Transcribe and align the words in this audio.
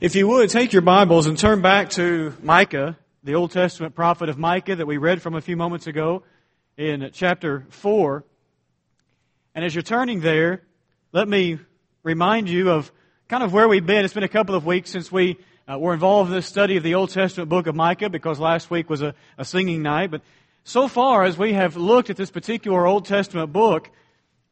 If 0.00 0.14
you 0.14 0.28
would, 0.28 0.48
take 0.50 0.72
your 0.72 0.82
Bibles 0.82 1.26
and 1.26 1.36
turn 1.36 1.60
back 1.60 1.90
to 1.90 2.32
Micah, 2.40 2.96
the 3.24 3.34
Old 3.34 3.50
Testament 3.50 3.96
prophet 3.96 4.28
of 4.28 4.38
Micah 4.38 4.76
that 4.76 4.86
we 4.86 4.96
read 4.96 5.20
from 5.20 5.34
a 5.34 5.40
few 5.40 5.56
moments 5.56 5.88
ago 5.88 6.22
in 6.76 7.10
chapter 7.12 7.66
4. 7.70 8.24
And 9.56 9.64
as 9.64 9.74
you're 9.74 9.82
turning 9.82 10.20
there, 10.20 10.62
let 11.10 11.26
me 11.26 11.58
remind 12.04 12.48
you 12.48 12.70
of 12.70 12.92
kind 13.26 13.42
of 13.42 13.52
where 13.52 13.66
we've 13.66 13.84
been. 13.84 14.04
It's 14.04 14.14
been 14.14 14.22
a 14.22 14.28
couple 14.28 14.54
of 14.54 14.64
weeks 14.64 14.88
since 14.88 15.10
we 15.10 15.36
uh, 15.66 15.76
were 15.80 15.94
involved 15.94 16.30
in 16.30 16.36
this 16.36 16.46
study 16.46 16.76
of 16.76 16.84
the 16.84 16.94
Old 16.94 17.10
Testament 17.10 17.48
book 17.48 17.66
of 17.66 17.74
Micah 17.74 18.08
because 18.08 18.38
last 18.38 18.70
week 18.70 18.88
was 18.88 19.02
a, 19.02 19.16
a 19.36 19.44
singing 19.44 19.82
night. 19.82 20.12
But 20.12 20.22
so 20.62 20.86
far 20.86 21.24
as 21.24 21.36
we 21.36 21.54
have 21.54 21.76
looked 21.76 22.08
at 22.08 22.16
this 22.16 22.30
particular 22.30 22.86
Old 22.86 23.04
Testament 23.04 23.52
book, 23.52 23.90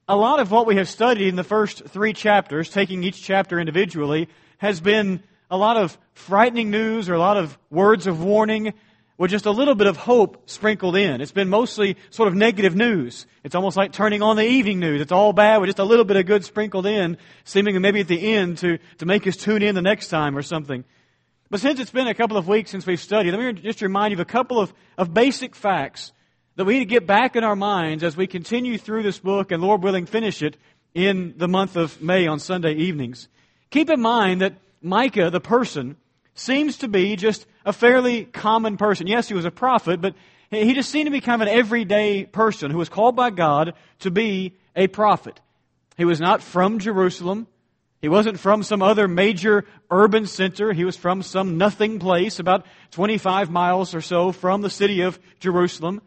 a 0.08 0.16
lot 0.16 0.40
of 0.40 0.50
what 0.50 0.66
we 0.66 0.74
have 0.74 0.88
studied 0.88 1.28
in 1.28 1.36
the 1.36 1.44
first 1.44 1.84
three 1.84 2.14
chapters, 2.14 2.68
taking 2.68 3.04
each 3.04 3.22
chapter 3.22 3.60
individually, 3.60 4.28
has 4.58 4.80
been 4.80 5.22
a 5.50 5.56
lot 5.56 5.76
of 5.76 5.96
frightening 6.14 6.70
news 6.70 7.08
or 7.08 7.14
a 7.14 7.18
lot 7.18 7.36
of 7.36 7.56
words 7.70 8.06
of 8.06 8.22
warning 8.22 8.74
with 9.18 9.30
just 9.30 9.46
a 9.46 9.50
little 9.50 9.74
bit 9.74 9.86
of 9.86 9.96
hope 9.96 10.48
sprinkled 10.48 10.96
in. 10.96 11.20
It's 11.20 11.32
been 11.32 11.48
mostly 11.48 11.96
sort 12.10 12.28
of 12.28 12.34
negative 12.34 12.76
news. 12.76 13.26
It's 13.44 13.54
almost 13.54 13.76
like 13.76 13.92
turning 13.92 14.22
on 14.22 14.36
the 14.36 14.44
evening 14.44 14.78
news. 14.78 15.00
It's 15.00 15.12
all 15.12 15.32
bad 15.32 15.58
with 15.58 15.68
just 15.68 15.78
a 15.78 15.84
little 15.84 16.04
bit 16.04 16.16
of 16.16 16.26
good 16.26 16.44
sprinkled 16.44 16.86
in, 16.86 17.16
seeming 17.44 17.80
maybe 17.80 18.00
at 18.00 18.08
the 18.08 18.34
end 18.34 18.58
to, 18.58 18.78
to 18.98 19.06
make 19.06 19.26
us 19.26 19.36
tune 19.36 19.62
in 19.62 19.74
the 19.74 19.82
next 19.82 20.08
time 20.08 20.36
or 20.36 20.42
something. 20.42 20.84
But 21.48 21.60
since 21.60 21.80
it's 21.80 21.90
been 21.90 22.08
a 22.08 22.14
couple 22.14 22.36
of 22.36 22.48
weeks 22.48 22.70
since 22.70 22.86
we've 22.86 23.00
studied, 23.00 23.30
let 23.30 23.40
me 23.40 23.62
just 23.62 23.80
remind 23.80 24.10
you 24.10 24.16
of 24.16 24.20
a 24.20 24.24
couple 24.24 24.60
of, 24.60 24.74
of 24.98 25.14
basic 25.14 25.54
facts 25.54 26.12
that 26.56 26.64
we 26.64 26.74
need 26.74 26.80
to 26.80 26.86
get 26.86 27.06
back 27.06 27.36
in 27.36 27.44
our 27.44 27.56
minds 27.56 28.02
as 28.02 28.16
we 28.16 28.26
continue 28.26 28.76
through 28.76 29.02
this 29.02 29.18
book 29.18 29.52
and 29.52 29.62
Lord 29.62 29.82
willing 29.82 30.06
finish 30.06 30.42
it 30.42 30.56
in 30.94 31.34
the 31.36 31.48
month 31.48 31.76
of 31.76 32.02
May 32.02 32.26
on 32.26 32.40
Sunday 32.40 32.74
evenings. 32.74 33.28
Keep 33.70 33.90
in 33.90 34.00
mind 34.00 34.40
that 34.40 34.54
Micah, 34.86 35.30
the 35.30 35.40
person, 35.40 35.96
seems 36.34 36.78
to 36.78 36.88
be 36.88 37.16
just 37.16 37.46
a 37.64 37.72
fairly 37.72 38.24
common 38.24 38.76
person. 38.76 39.06
Yes, 39.06 39.28
he 39.28 39.34
was 39.34 39.44
a 39.44 39.50
prophet, 39.50 40.00
but 40.00 40.14
he 40.50 40.74
just 40.74 40.90
seemed 40.90 41.06
to 41.06 41.10
be 41.10 41.20
kind 41.20 41.42
of 41.42 41.48
an 41.48 41.54
everyday 41.54 42.24
person 42.24 42.70
who 42.70 42.78
was 42.78 42.88
called 42.88 43.16
by 43.16 43.30
God 43.30 43.74
to 44.00 44.10
be 44.10 44.54
a 44.76 44.86
prophet. 44.86 45.40
He 45.96 46.04
was 46.04 46.20
not 46.20 46.42
from 46.42 46.78
Jerusalem. 46.78 47.48
He 48.00 48.08
wasn't 48.08 48.38
from 48.38 48.62
some 48.62 48.82
other 48.82 49.08
major 49.08 49.64
urban 49.90 50.26
center. 50.26 50.72
He 50.72 50.84
was 50.84 50.96
from 50.96 51.22
some 51.22 51.58
nothing 51.58 51.98
place 51.98 52.38
about 52.38 52.66
25 52.92 53.50
miles 53.50 53.94
or 53.94 54.00
so 54.00 54.30
from 54.30 54.60
the 54.60 54.70
city 54.70 55.00
of 55.00 55.18
Jerusalem. 55.40 56.02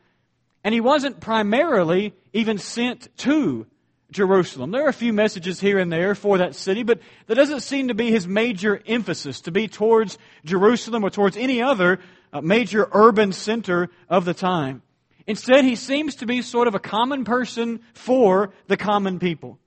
And 0.63 0.73
he 0.73 0.79
wasn't 0.79 1.19
primarily 1.19 2.13
even 2.31 2.59
sent 2.59 3.15
to 3.17 3.65
Jerusalem. 4.11 4.71
There 4.71 4.85
are 4.85 4.89
a 4.89 4.93
few 4.93 5.13
messages 5.13 5.59
here 5.59 5.77
and 5.77 5.91
there 5.91 6.15
for 6.15 6.39
that 6.39 6.55
city, 6.55 6.83
but 6.83 6.99
that 7.27 7.35
doesn't 7.35 7.61
seem 7.61 7.89
to 7.89 7.93
be 7.93 8.11
his 8.11 8.27
major 8.27 8.81
emphasis, 8.87 9.41
to 9.41 9.51
be 9.51 9.67
towards 9.67 10.17
Jerusalem 10.43 11.03
or 11.03 11.09
towards 11.09 11.37
any 11.37 11.61
other 11.61 11.99
uh, 12.33 12.41
major 12.41 12.87
urban 12.91 13.31
center 13.31 13.89
of 14.07 14.25
the 14.25 14.33
time. 14.33 14.81
Instead, 15.27 15.63
he 15.63 15.75
seems 15.75 16.15
to 16.15 16.25
be 16.25 16.41
sort 16.41 16.67
of 16.67 16.75
a 16.75 16.79
common 16.79 17.23
person 17.23 17.81
for 17.93 18.51
the 18.67 18.77
common 18.77 19.19
people. 19.19 19.59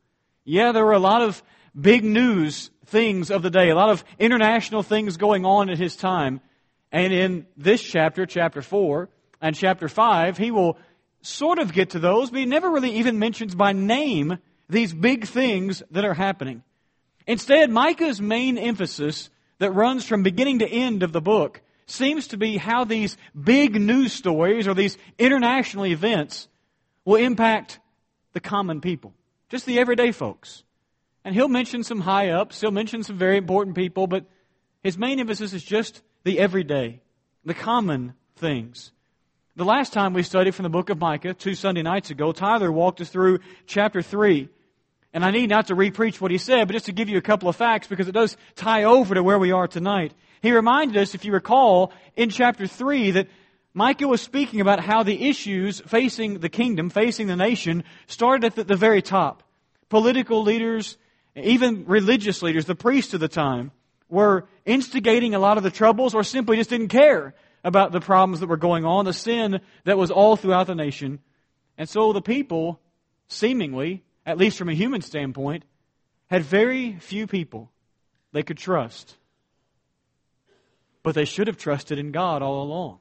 Yeah, 0.45 0.73
there 0.73 0.84
were 0.84 0.93
a 0.93 0.99
lot 0.99 1.23
of 1.23 1.43
big 1.79 2.03
news 2.03 2.71
things 2.87 3.31
of 3.31 3.43
the 3.43 3.51
day, 3.51 3.71
a 3.71 3.75
lot 3.75 3.91
of 3.91 4.05
international 4.19 4.83
things 4.83 5.17
going 5.17 5.47
on 5.47 5.71
at 5.71 5.79
his 5.79 5.97
time. 5.97 6.41
And 6.91 7.12
in 7.12 7.47
this 7.56 7.81
chapter, 7.83 8.27
chapter 8.27 8.61
4, 8.61 9.09
and 9.41 9.56
chapter 9.56 9.89
5, 9.89 10.37
he 10.37 10.51
will 10.51 10.79
sort 11.23 11.59
of 11.59 11.73
get 11.73 11.91
to 11.91 11.98
those, 11.98 12.31
but 12.31 12.41
he 12.41 12.47
never 12.47 12.70
really 12.70 12.97
even 12.97 13.19
mentions 13.19 13.55
by 13.55 13.73
name 13.73 14.39
these 14.69 14.92
big 14.92 15.27
things 15.27 15.83
that 15.91 16.05
are 16.05 16.15
happening. 16.15 16.62
Instead, 17.27 17.70
Micah's 17.70 18.20
main 18.20 18.59
emphasis 18.59 19.31
that 19.59 19.70
runs 19.70 20.05
from 20.05 20.23
beginning 20.23 20.59
to 20.59 20.69
end 20.69 21.03
of 21.03 21.12
the 21.12 21.20
book 21.20 21.62
seems 21.87 22.28
to 22.28 22.37
be 22.37 22.56
how 22.56 22.84
these 22.84 23.17
big 23.41 23.81
news 23.81 24.12
stories 24.12 24.67
or 24.67 24.75
these 24.75 24.98
international 25.19 25.87
events 25.87 26.48
will 27.05 27.17
impact 27.17 27.78
the 28.33 28.41
common 28.41 28.81
people, 28.81 29.12
just 29.49 29.66
the 29.66 29.78
everyday 29.78 30.10
folks. 30.10 30.65
And 31.25 31.34
he'll 31.34 31.49
mention 31.49 31.84
some 31.84 32.00
high 32.00 32.31
ups, 32.31 32.60
he'll 32.60 32.71
mention 32.72 33.03
some 33.03 33.16
very 33.16 33.37
important 33.37 33.77
people, 33.77 34.06
but 34.06 34.25
his 34.83 34.99
main 34.99 35.21
emphasis 35.21 35.53
is 35.53 35.62
just 35.62 36.03
the 36.25 36.39
everyday, 36.39 37.00
the 37.44 37.54
common 37.54 38.15
things. 38.37 38.91
The 39.55 39.67
last 39.67 39.93
time 39.93 40.15
we 40.15 40.23
studied 40.23 40.55
from 40.55 40.63
the 40.63 40.71
book 40.71 40.89
of 40.89 40.99
Micah, 40.99 41.35
two 41.35 41.55
Sunday 41.55 41.83
nights 41.83 42.09
ago, 42.09 42.33
Tyler 42.33 42.73
walked 42.73 43.03
us 43.03 43.11
through 43.11 43.41
chapter 43.67 44.01
3. 44.01 44.49
And 45.13 45.23
I 45.23 45.31
need 45.31 45.51
not 45.51 45.67
to 45.67 45.77
repreach 45.77 46.23
what 46.23 46.31
he 46.31 46.39
said, 46.39 46.67
but 46.67 46.73
just 46.73 46.87
to 46.87 46.93
give 46.93 47.11
you 47.11 47.19
a 47.19 47.23
couple 47.23 47.51
of 47.51 47.57
facts 47.57 47.87
because 47.87 48.09
it 48.09 48.13
does 48.13 48.39
tie 48.55 48.85
over 48.85 49.15
to 49.15 49.23
where 49.23 49.39
we 49.39 49.53
are 49.53 49.69
tonight. 49.69 50.15
He 50.41 50.53
reminded 50.53 50.97
us, 50.97 51.15
if 51.15 51.27
you 51.27 51.33
recall, 51.33 51.93
in 52.17 52.31
chapter 52.31 52.67
3 52.67 53.11
that 53.11 53.29
Micah 53.75 54.09
was 54.09 54.23
speaking 54.23 54.63
about 54.63 54.81
how 54.81 55.03
the 55.03 55.29
issues 55.29 55.81
facing 55.81 56.39
the 56.39 56.49
kingdom, 56.49 56.89
facing 56.89 57.27
the 57.27 57.37
nation, 57.37 57.84
started 58.07 58.47
at 58.47 58.55
the, 58.55 58.65
the 58.65 58.77
very 58.77 59.03
top. 59.03 59.43
Political 59.91 60.45
leaders, 60.45 60.97
even 61.37 61.84
religious 61.84 62.41
leaders, 62.41 62.65
the 62.65 62.75
priests 62.75 63.13
of 63.13 63.21
the 63.21 63.29
time, 63.29 63.71
were 64.09 64.47
instigating 64.65 65.34
a 65.34 65.39
lot 65.39 65.59
of 65.59 65.63
the 65.63 65.71
troubles 65.71 66.15
or 66.15 66.25
simply 66.25 66.57
just 66.57 66.71
didn't 66.71 66.89
care 66.89 67.34
about 67.65 67.93
the 67.93 68.00
problems 68.00 68.41
that 68.41 68.49
were 68.49 68.56
going 68.56 68.84
on, 68.84 69.05
the 69.05 69.12
sin 69.12 69.61
that 69.84 69.99
was 69.99 70.11
all 70.11 70.37
throughout 70.37 70.67
the 70.67 70.75
nation. 70.75 71.21
And 71.78 71.89
so 71.89 72.12
the 72.12 72.23
people, 72.23 72.81
seemingly, 73.28 74.03
at 74.27 74.39
least 74.39 74.59
from 74.59 74.69
a 74.69 74.75
human 74.75 75.00
standpoint, 75.00 75.65
had 76.28 76.43
very 76.43 76.97
few 76.99 77.27
people 77.27 77.71
they 78.33 78.43
could 78.43 78.59
trust. 78.59 79.17
But 81.03 81.15
they 81.15 81.25
should 81.25 81.47
have 81.47 81.56
trusted 81.56 81.99
in 81.99 82.12
God 82.12 82.43
all 82.43 82.62
along. 82.62 82.99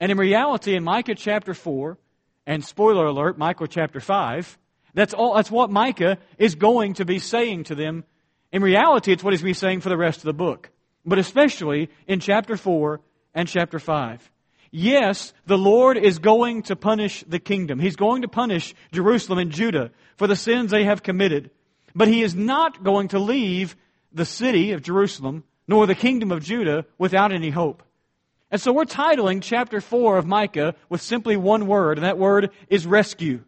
And 0.00 0.12
in 0.12 0.18
reality, 0.18 0.74
in 0.74 0.84
Micah 0.84 1.14
chapter 1.14 1.54
4, 1.54 1.98
and 2.46 2.64
spoiler 2.64 3.06
alert, 3.06 3.38
Micah 3.38 3.66
chapter 3.68 4.00
5, 4.00 4.58
that's, 4.94 5.14
all, 5.14 5.34
that's 5.34 5.50
what 5.50 5.70
Micah 5.70 6.18
is 6.38 6.54
going 6.54 6.94
to 6.94 7.04
be 7.04 7.18
saying 7.18 7.64
to 7.64 7.74
them. 7.74 8.04
In 8.52 8.62
reality, 8.62 9.12
it's 9.12 9.22
what 9.22 9.32
he's 9.32 9.42
going 9.42 9.54
to 9.54 9.58
be 9.58 9.66
saying 9.66 9.80
for 9.80 9.88
the 9.88 9.96
rest 9.96 10.18
of 10.18 10.24
the 10.24 10.32
book. 10.32 10.70
But 11.04 11.18
especially 11.18 11.90
in 12.06 12.20
chapter 12.20 12.56
4 12.56 13.00
and 13.38 13.46
chapter 13.46 13.78
5. 13.78 14.32
Yes, 14.72 15.32
the 15.46 15.56
Lord 15.56 15.96
is 15.96 16.18
going 16.18 16.62
to 16.64 16.74
punish 16.74 17.22
the 17.28 17.38
kingdom. 17.38 17.78
He's 17.78 17.94
going 17.94 18.22
to 18.22 18.28
punish 18.28 18.74
Jerusalem 18.90 19.38
and 19.38 19.52
Judah 19.52 19.92
for 20.16 20.26
the 20.26 20.34
sins 20.34 20.72
they 20.72 20.82
have 20.82 21.04
committed. 21.04 21.52
But 21.94 22.08
He 22.08 22.22
is 22.22 22.34
not 22.34 22.82
going 22.82 23.08
to 23.08 23.20
leave 23.20 23.76
the 24.12 24.24
city 24.24 24.72
of 24.72 24.82
Jerusalem 24.82 25.44
nor 25.68 25.86
the 25.86 25.94
kingdom 25.94 26.32
of 26.32 26.42
Judah 26.42 26.84
without 26.98 27.32
any 27.32 27.50
hope. 27.50 27.84
And 28.50 28.60
so 28.60 28.72
we're 28.72 28.86
titling 28.86 29.40
chapter 29.40 29.80
4 29.80 30.18
of 30.18 30.26
Micah 30.26 30.74
with 30.88 31.00
simply 31.00 31.36
one 31.36 31.68
word, 31.68 31.96
and 31.96 32.04
that 32.04 32.18
word 32.18 32.50
is 32.68 32.88
rescue. 32.88 33.44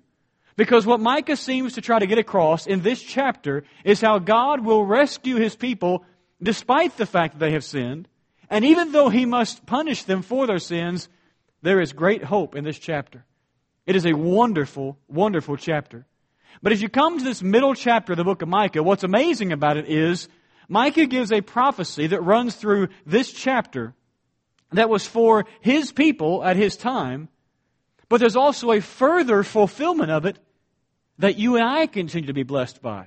Because 0.54 0.86
what 0.86 1.00
Micah 1.00 1.36
seems 1.36 1.72
to 1.72 1.80
try 1.80 1.98
to 1.98 2.06
get 2.06 2.18
across 2.18 2.68
in 2.68 2.82
this 2.82 3.02
chapter 3.02 3.64
is 3.82 4.00
how 4.00 4.20
God 4.20 4.64
will 4.64 4.86
rescue 4.86 5.34
his 5.34 5.56
people 5.56 6.04
despite 6.40 6.96
the 6.96 7.06
fact 7.06 7.34
that 7.34 7.40
they 7.40 7.52
have 7.54 7.64
sinned, 7.64 8.06
and 8.50 8.64
even 8.64 8.90
though 8.90 9.08
he 9.08 9.24
must 9.24 9.64
punish 9.64 10.02
them 10.02 10.22
for 10.22 10.46
their 10.46 10.58
sins, 10.58 11.08
there 11.62 11.80
is 11.80 11.92
great 11.92 12.24
hope 12.24 12.56
in 12.56 12.64
this 12.64 12.78
chapter. 12.78 13.24
It 13.86 13.94
is 13.94 14.04
a 14.04 14.12
wonderful, 14.12 14.98
wonderful 15.08 15.56
chapter. 15.56 16.04
But 16.62 16.72
as 16.72 16.82
you 16.82 16.88
come 16.88 17.18
to 17.18 17.24
this 17.24 17.42
middle 17.42 17.74
chapter 17.74 18.12
of 18.12 18.16
the 18.16 18.24
book 18.24 18.42
of 18.42 18.48
Micah, 18.48 18.82
what's 18.82 19.04
amazing 19.04 19.52
about 19.52 19.76
it 19.76 19.88
is 19.88 20.28
Micah 20.68 21.06
gives 21.06 21.32
a 21.32 21.40
prophecy 21.40 22.08
that 22.08 22.22
runs 22.22 22.56
through 22.56 22.88
this 23.06 23.32
chapter 23.32 23.94
that 24.72 24.90
was 24.90 25.06
for 25.06 25.46
his 25.60 25.92
people 25.92 26.44
at 26.44 26.56
his 26.56 26.76
time, 26.76 27.28
but 28.08 28.20
there's 28.20 28.36
also 28.36 28.72
a 28.72 28.80
further 28.80 29.42
fulfillment 29.42 30.10
of 30.10 30.26
it 30.26 30.38
that 31.18 31.38
you 31.38 31.56
and 31.56 31.64
I 31.64 31.86
continue 31.86 32.28
to 32.28 32.32
be 32.32 32.42
blessed 32.42 32.82
by. 32.82 33.06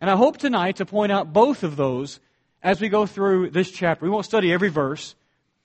And 0.00 0.08
I 0.08 0.16
hope 0.16 0.38
tonight 0.38 0.76
to 0.76 0.86
point 0.86 1.10
out 1.10 1.32
both 1.32 1.62
of 1.64 1.76
those 1.76 2.20
as 2.62 2.80
we 2.80 2.88
go 2.88 3.06
through 3.06 3.50
this 3.50 3.70
chapter. 3.70 4.04
We 4.04 4.10
won't 4.10 4.24
study 4.24 4.52
every 4.52 4.68
verse, 4.68 5.14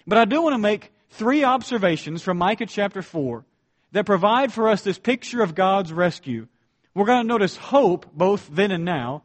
but 0.06 0.18
I 0.18 0.26
do 0.26 0.42
want 0.42 0.54
to 0.54 0.60
make 0.60 0.92
three 1.12 1.44
observations 1.44 2.22
from 2.22 2.38
Micah 2.38 2.66
chapter 2.66 3.02
4 3.02 3.44
that 3.92 4.06
provide 4.06 4.52
for 4.52 4.70
us 4.70 4.82
this 4.82 5.00
picture 5.00 5.42
of 5.42 5.56
God's 5.56 5.94
rescue. 5.94 6.48
We're 6.94 7.06
going 7.06 7.22
to 7.22 7.28
notice 7.28 7.56
hope 7.56 8.08
both 8.14 8.48
then 8.52 8.72
and 8.72 8.86
now. 8.86 9.24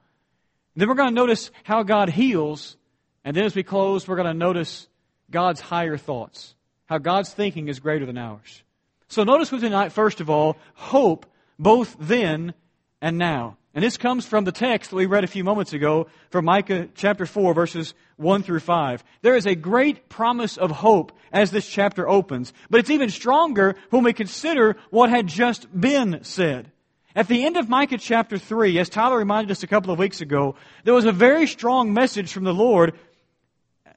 Then 0.77 0.89
we're 0.89 0.95
going 0.95 1.09
to 1.09 1.15
notice 1.15 1.51
how 1.65 1.83
God 1.83 2.09
heals. 2.09 2.77
And 3.25 3.37
then 3.37 3.45
as 3.45 3.55
we 3.55 3.63
close, 3.63 4.07
we're 4.07 4.17
going 4.17 4.29
to 4.29 4.35
notice 4.35 4.89
God's 5.31 5.61
higher 5.61 5.97
thoughts, 5.97 6.55
how 6.87 6.99
God's 6.99 7.33
thinking 7.33 7.69
is 7.69 7.81
greater 7.81 8.07
than 8.07 8.17
ours. 8.17 8.63
So 9.09 9.25
notice 9.25 9.51
with 9.51 9.63
tonight, 9.63 9.93
first 9.93 10.21
of 10.21 10.31
all, 10.31 10.57
hope 10.75 11.27
both 11.59 11.97
then 11.99 12.55
and 13.01 13.19
now. 13.19 13.57
And 13.79 13.85
this 13.85 13.97
comes 13.97 14.27
from 14.27 14.43
the 14.43 14.51
text 14.51 14.91
that 14.91 14.97
we 14.97 15.07
read 15.07 15.23
a 15.23 15.29
few 15.29 15.45
moments 15.45 15.73
ago 15.73 16.09
from 16.31 16.47
Micah 16.47 16.89
chapter 16.97 17.27
4 17.27 17.55
verses 17.55 17.95
1 18.17 18.43
through 18.43 18.59
5. 18.59 19.05
There 19.23 19.37
is 19.37 19.47
a 19.47 19.55
great 19.55 20.09
promise 20.09 20.57
of 20.57 20.73
hope 20.73 21.13
as 21.31 21.53
this 21.53 21.69
chapter 21.69 22.09
opens, 22.09 22.53
but 22.69 22.81
it's 22.81 22.91
even 22.91 23.09
stronger 23.09 23.77
when 23.91 24.03
we 24.03 24.13
consider 24.13 24.77
what 24.91 25.11
had 25.11 25.29
just 25.29 25.69
been 25.81 26.25
said. 26.25 26.73
At 27.15 27.29
the 27.29 27.47
end 27.47 27.57
of 27.57 27.69
Micah 27.69 27.99
chapter 27.99 28.37
3, 28.37 28.81
as 28.81 28.89
Tyler 28.89 29.17
reminded 29.17 29.53
us 29.53 29.63
a 29.63 29.69
couple 29.69 29.93
of 29.93 30.01
weeks 30.01 30.21
ago, 30.21 30.57
there 30.83 30.93
was 30.93 31.05
a 31.05 31.13
very 31.13 31.47
strong 31.47 31.93
message 31.93 32.33
from 32.33 32.43
the 32.43 32.53
Lord 32.53 32.99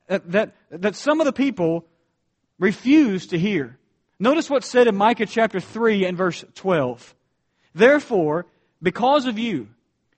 that, 0.07 0.53
that 0.69 0.95
some 0.95 1.21
of 1.21 1.25
the 1.25 1.33
people 1.33 1.87
refused 2.59 3.31
to 3.31 3.39
hear. 3.39 3.79
Notice 4.19 4.47
what's 4.47 4.69
said 4.69 4.85
in 4.85 4.95
Micah 4.95 5.25
chapter 5.25 5.59
3 5.59 6.05
and 6.05 6.15
verse 6.15 6.45
12. 6.53 7.15
Therefore, 7.73 8.45
because 8.81 9.25
of 9.25 9.37
you, 9.37 9.67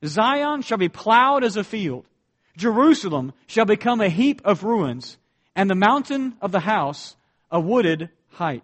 Zion 0.06 0.62
shall 0.62 0.78
be 0.78 0.90
plowed 0.90 1.44
as 1.44 1.58
a 1.58 1.64
field, 1.64 2.06
Jerusalem 2.58 3.34
shall 3.48 3.66
become 3.66 4.02
a 4.02 4.10
heap 4.10 4.42
of 4.46 4.64
ruins, 4.64 5.18
and 5.56 5.70
the 5.70 5.76
mountain 5.76 6.36
of 6.42 6.52
the 6.52 6.60
house 6.60 7.16
a 7.52 7.60
wooded 7.60 8.10
height. 8.30 8.64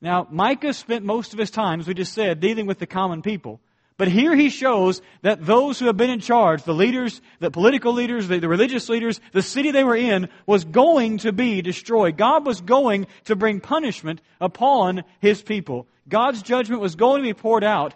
Now, 0.00 0.26
Micah 0.30 0.72
spent 0.72 1.04
most 1.04 1.32
of 1.32 1.38
his 1.38 1.50
time, 1.50 1.80
as 1.80 1.88
we 1.88 1.94
just 1.94 2.12
said, 2.12 2.40
dealing 2.40 2.66
with 2.66 2.78
the 2.78 2.86
common 2.86 3.22
people. 3.22 3.60
But 3.98 4.08
here 4.08 4.36
he 4.36 4.50
shows 4.50 5.00
that 5.22 5.44
those 5.44 5.78
who 5.78 5.86
have 5.86 5.96
been 5.96 6.10
in 6.10 6.20
charge, 6.20 6.64
the 6.64 6.74
leaders, 6.74 7.22
the 7.40 7.50
political 7.50 7.94
leaders, 7.94 8.28
the, 8.28 8.38
the, 8.38 8.48
religious 8.48 8.90
leaders, 8.90 9.20
the 9.32 9.40
city 9.40 9.70
they 9.70 9.84
were 9.84 9.96
in 9.96 10.28
was 10.44 10.64
going 10.64 11.18
to 11.18 11.32
be 11.32 11.62
destroyed. 11.62 12.18
God 12.18 12.44
was 12.44 12.60
going 12.60 13.06
to 13.24 13.36
bring 13.36 13.60
punishment 13.60 14.20
upon 14.38 15.02
his 15.20 15.42
people. 15.42 15.86
God's 16.08 16.42
judgment 16.42 16.82
was 16.82 16.94
going 16.94 17.22
to 17.22 17.28
be 17.28 17.34
poured 17.34 17.64
out 17.64 17.94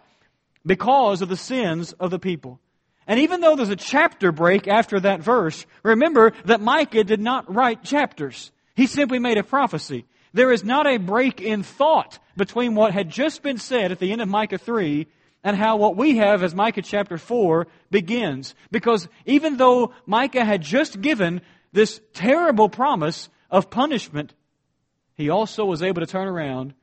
because 0.64 1.22
of 1.22 1.28
the 1.28 1.36
sins 1.36 1.92
of 1.94 2.10
the 2.10 2.18
people. 2.18 2.60
And 3.06 3.18
even 3.20 3.40
though 3.40 3.56
there's 3.56 3.70
a 3.70 3.76
chapter 3.76 4.30
break 4.30 4.68
after 4.68 5.00
that 5.00 5.20
verse, 5.20 5.66
remember 5.82 6.32
that 6.44 6.60
Micah 6.60 7.04
did 7.04 7.20
not 7.20 7.52
write 7.52 7.82
chapters. 7.82 8.52
He 8.76 8.86
simply 8.86 9.18
made 9.18 9.38
a 9.38 9.42
prophecy. 9.42 10.04
There 10.32 10.52
is 10.52 10.62
not 10.62 10.86
a 10.86 10.98
break 10.98 11.40
in 11.40 11.62
thought 11.62 12.18
between 12.36 12.74
what 12.74 12.92
had 12.92 13.10
just 13.10 13.42
been 13.42 13.58
said 13.58 13.90
at 13.90 13.98
the 13.98 14.12
end 14.12 14.20
of 14.20 14.28
Micah 14.28 14.58
3 14.58 15.06
and 15.42 15.56
how 15.56 15.76
what 15.76 15.96
we 15.96 16.18
have 16.18 16.42
as 16.42 16.54
Micah 16.54 16.82
chapter 16.82 17.18
4 17.18 17.66
begins. 17.90 18.54
Because 18.70 19.08
even 19.26 19.56
though 19.56 19.92
Micah 20.06 20.44
had 20.44 20.62
just 20.62 21.00
given 21.00 21.40
this 21.72 22.00
terrible 22.12 22.68
promise 22.68 23.28
of 23.50 23.70
punishment, 23.70 24.34
he 25.14 25.30
also 25.30 25.64
was 25.64 25.82
able 25.82 26.00
to 26.00 26.06
turn 26.06 26.28
around 26.28 26.74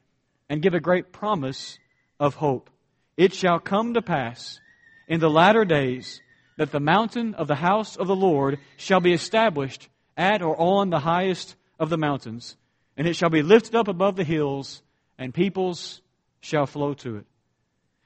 and 0.50 0.62
give 0.62 0.74
a 0.74 0.80
great 0.80 1.12
promise 1.12 1.80
of 2.20 2.36
hope. 2.36 2.70
It 3.18 3.34
shall 3.34 3.60
come 3.60 3.96
to 3.96 4.02
pass 4.02 4.60
in 5.08 5.20
the 5.20 5.30
latter 5.30 5.66
days 5.66 6.22
that 6.58 6.72
the 6.72 6.80
mountain 6.80 7.34
of 7.34 7.48
the 7.48 7.56
house 7.56 7.96
of 7.96 8.08
the 8.08 8.16
Lord 8.16 8.60
shall 8.78 9.00
be 9.00 9.14
established 9.14 9.90
at 10.16 10.42
or 10.42 10.60
on 10.60 10.90
the 10.90 11.00
highest 11.00 11.56
of 11.80 11.90
the 11.90 11.98
mountains, 11.98 12.56
and 12.96 13.08
it 13.08 13.16
shall 13.16 13.30
be 13.30 13.42
lifted 13.42 13.76
up 13.76 13.88
above 13.88 14.16
the 14.16 14.24
hills, 14.24 14.82
and 15.18 15.34
peoples 15.34 16.02
shall 16.42 16.66
flow 16.66 16.94
to 16.96 17.18
it. 17.18 17.26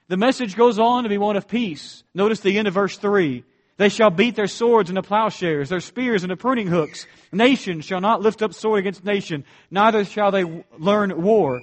The 0.08 0.18
message 0.18 0.56
goes 0.56 0.80
on 0.80 1.04
to 1.04 1.10
be 1.10 1.18
one 1.18 1.38
of 1.38 1.48
peace. 1.48 2.04
Notice 2.14 2.42
the 2.42 2.58
end 2.58 2.68
of 2.68 2.74
verse 2.74 2.98
3. 2.98 3.46
They 3.78 3.90
shall 3.90 4.10
beat 4.10 4.36
their 4.36 4.48
swords 4.48 4.90
into 4.90 5.02
plowshares, 5.02 5.70
their 5.70 5.80
spears 5.80 6.24
into 6.24 6.36
pruning 6.36 6.68
hooks. 6.68 7.08
Nation 7.32 7.82
shall 7.82 8.02
not 8.02 8.22
lift 8.22 8.42
up 8.42 8.54
sword 8.54 8.80
against 8.80 9.06
nation, 9.06 9.46
neither 9.72 10.04
shall 10.04 10.32
they 10.32 10.44
learn 10.78 11.22
war 11.22 11.62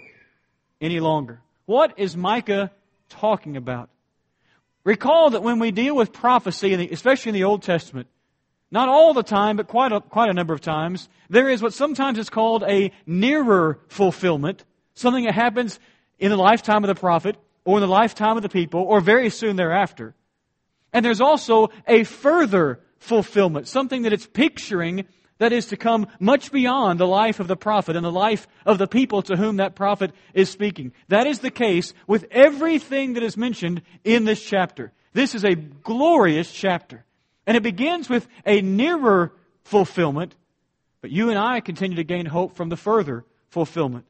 any 0.81 0.99
longer. 0.99 1.41
What 1.67 1.99
is 1.99 2.17
Micah 2.17 2.71
talking 3.09 3.57
about? 3.57 3.91
Recall 4.85 5.31
that 5.31 5.43
when 5.43 5.59
we 5.59 5.71
deal 5.71 5.95
with 5.95 6.13
prophecy, 6.13 6.89
especially 6.91 7.31
in 7.31 7.35
the 7.35 7.45
Old 7.45 7.63
Testament, 7.63 8.09
not 8.71 8.89
all 8.89 9.15
the 9.15 9.23
time, 9.23 9.57
but 9.57 9.67
quite 9.67 9.93
a, 9.93 10.01
quite 10.01 10.31
a 10.31 10.35
number 10.35 10.55
of 10.55 10.61
times, 10.61 11.09
there 11.31 11.49
is 11.49 11.63
what 11.63 11.73
sometimes 11.73 12.19
is 12.19 12.31
called 12.31 12.65
a 12.65 12.93
nearer 13.07 13.81
fulfillment, 13.89 14.65
something 14.95 15.25
that 15.25 15.35
happens 15.35 15.81
in 16.19 16.31
the 16.31 16.37
lifetime 16.37 16.85
of 16.85 16.89
the 16.89 16.95
prophet, 16.95 17.37
or 17.65 17.79
in 17.79 17.83
the 17.83 17.89
lifetime 17.89 18.37
of 18.37 18.43
the 18.43 18.49
people, 18.49 18.81
or 18.81 19.01
very 19.01 19.31
soon 19.31 19.57
thereafter. 19.57 20.15
And 20.93 21.05
there's 21.05 21.21
also 21.21 21.69
a 21.87 22.05
further 22.05 22.81
fulfillment, 22.99 23.69
something 23.69 24.03
that 24.03 24.13
it's 24.13 24.27
picturing 24.27 25.07
that 25.39 25.53
is 25.53 25.67
to 25.67 25.77
come 25.77 26.09
much 26.21 26.53
beyond 26.53 27.01
the 27.01 27.07
life 27.07 27.41
of 27.41 27.49
the 27.49 27.57
prophet 27.57 27.97
and 27.97 28.05
the 28.05 28.13
life 28.13 28.47
of 28.67 28.79
the 28.79 28.87
people 28.87 29.23
to 29.23 29.37
whom 29.37 29.57
that 29.57 29.75
prophet 29.75 30.13
is 30.35 30.51
speaking. 30.51 30.93
That 31.09 31.27
is 31.27 31.39
the 31.39 31.51
case 31.51 31.95
with 32.07 32.27
everything 32.31 33.15
that 33.15 33.23
is 33.23 33.37
mentioned 33.37 33.83
in 34.05 34.25
this 34.25 34.43
chapter. 34.43 34.93
This 35.13 35.35
is 35.35 35.45
a 35.45 35.55
glorious 35.55 36.53
chapter. 36.53 37.05
And 37.47 37.57
it 37.57 37.63
begins 37.63 38.09
with 38.09 38.29
a 38.45 38.61
nearer 38.61 39.33
fulfillment, 39.65 40.35
but 41.01 41.11
you 41.11 41.31
and 41.31 41.39
I 41.39 41.61
continue 41.61 41.97
to 41.97 42.05
gain 42.05 42.27
hope 42.27 42.57
from 42.57 42.69
the 42.69 42.77
further 42.77 43.25
fulfillment. 43.49 44.05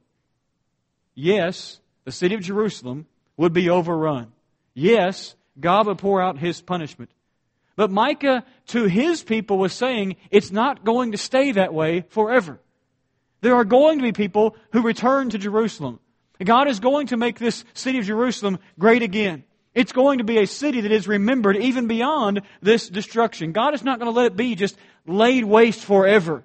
Yes, 1.14 1.80
the 2.04 2.12
city 2.12 2.34
of 2.34 2.40
Jerusalem 2.40 3.06
would 3.36 3.52
be 3.52 3.70
overrun. 3.70 4.32
Yes, 4.75 5.34
God 5.58 5.86
would 5.86 5.98
pour 5.98 6.22
out 6.22 6.38
his 6.38 6.60
punishment. 6.60 7.10
But 7.78 7.92
Micah 7.92 8.44
to 8.66 8.86
his 8.86 9.22
people 9.22 9.56
was 9.56 9.72
saying 9.72 10.16
it's 10.32 10.50
not 10.50 10.84
going 10.84 11.12
to 11.12 11.16
stay 11.16 11.52
that 11.52 11.72
way 11.72 12.00
forever. 12.08 12.58
There 13.40 13.54
are 13.54 13.64
going 13.64 13.98
to 13.98 14.02
be 14.02 14.10
people 14.10 14.56
who 14.72 14.82
return 14.82 15.30
to 15.30 15.38
Jerusalem. 15.38 16.00
God 16.44 16.66
is 16.66 16.80
going 16.80 17.06
to 17.06 17.16
make 17.16 17.38
this 17.38 17.64
city 17.75 18.00
of 18.00 18.04
Jerusalem 18.04 18.58
great 18.80 19.04
again. 19.04 19.44
It's 19.76 19.92
going 19.92 20.19
to 20.19 20.25
be 20.25 20.38
a 20.38 20.46
city 20.48 20.80
that 20.80 20.90
is 20.90 21.06
remembered 21.06 21.56
even 21.56 21.86
beyond 21.86 22.42
this 22.60 22.88
destruction. 22.88 23.52
God 23.52 23.75
is 23.75 23.84
not 23.84 24.00
going 24.00 24.12
to 24.12 24.16
let 24.16 24.26
it 24.26 24.36
be 24.36 24.56
just 24.56 24.76
laid 25.06 25.44
waste 25.44 25.84
forever. 25.84 26.42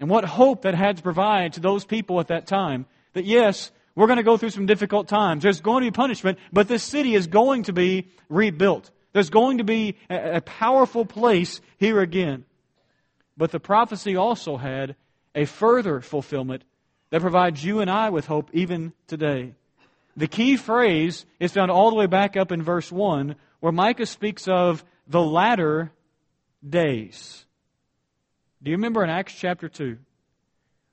And 0.00 0.08
what 0.08 0.24
hope 0.24 0.62
that 0.62 0.74
had 0.74 0.96
to 0.96 1.02
provide 1.02 1.52
to 1.52 1.60
those 1.60 1.84
people 1.84 2.18
at 2.18 2.28
that 2.28 2.46
time 2.46 2.86
that 3.12 3.26
yes, 3.26 3.70
we're 3.94 4.06
going 4.06 4.16
to 4.16 4.22
go 4.22 4.38
through 4.38 4.50
some 4.50 4.64
difficult 4.64 5.06
times. 5.06 5.42
There's 5.42 5.60
going 5.60 5.84
to 5.84 5.90
be 5.90 5.94
punishment, 5.94 6.38
but 6.50 6.66
this 6.66 6.82
city 6.82 7.14
is 7.14 7.26
going 7.26 7.64
to 7.64 7.74
be 7.74 8.08
rebuilt. 8.30 8.90
There's 9.16 9.30
going 9.30 9.56
to 9.56 9.64
be 9.64 9.96
a, 10.10 10.42
powerful 10.42 11.06
place 11.06 11.62
here 11.78 12.00
again. 12.00 12.44
But 13.34 13.50
the 13.50 13.58
prophecy 13.58 14.14
also 14.14 14.58
had 14.58 14.94
a 15.34 15.46
further 15.46 16.02
fulfillment 16.02 16.64
that 17.08 17.22
provides 17.22 17.64
you 17.64 17.80
and 17.80 17.90
I 17.90 18.10
with 18.10 18.26
hope 18.26 18.50
even 18.52 18.92
today. 19.06 19.54
The 20.18 20.26
key 20.26 20.58
phrase 20.58 21.24
is 21.40 21.54
found 21.54 21.70
all 21.70 21.88
the 21.88 21.96
way 21.96 22.04
back 22.04 22.36
up 22.36 22.52
in 22.52 22.60
verse 22.60 22.92
1, 22.92 23.36
where 23.60 23.72
Micah 23.72 24.04
speaks 24.04 24.48
of 24.48 24.84
the 25.08 25.22
latter 25.22 25.92
days. 26.68 27.46
Do 28.62 28.70
you 28.70 28.76
remember 28.76 29.02
in 29.02 29.08
Acts 29.08 29.32
chapter 29.34 29.70
2? 29.70 29.96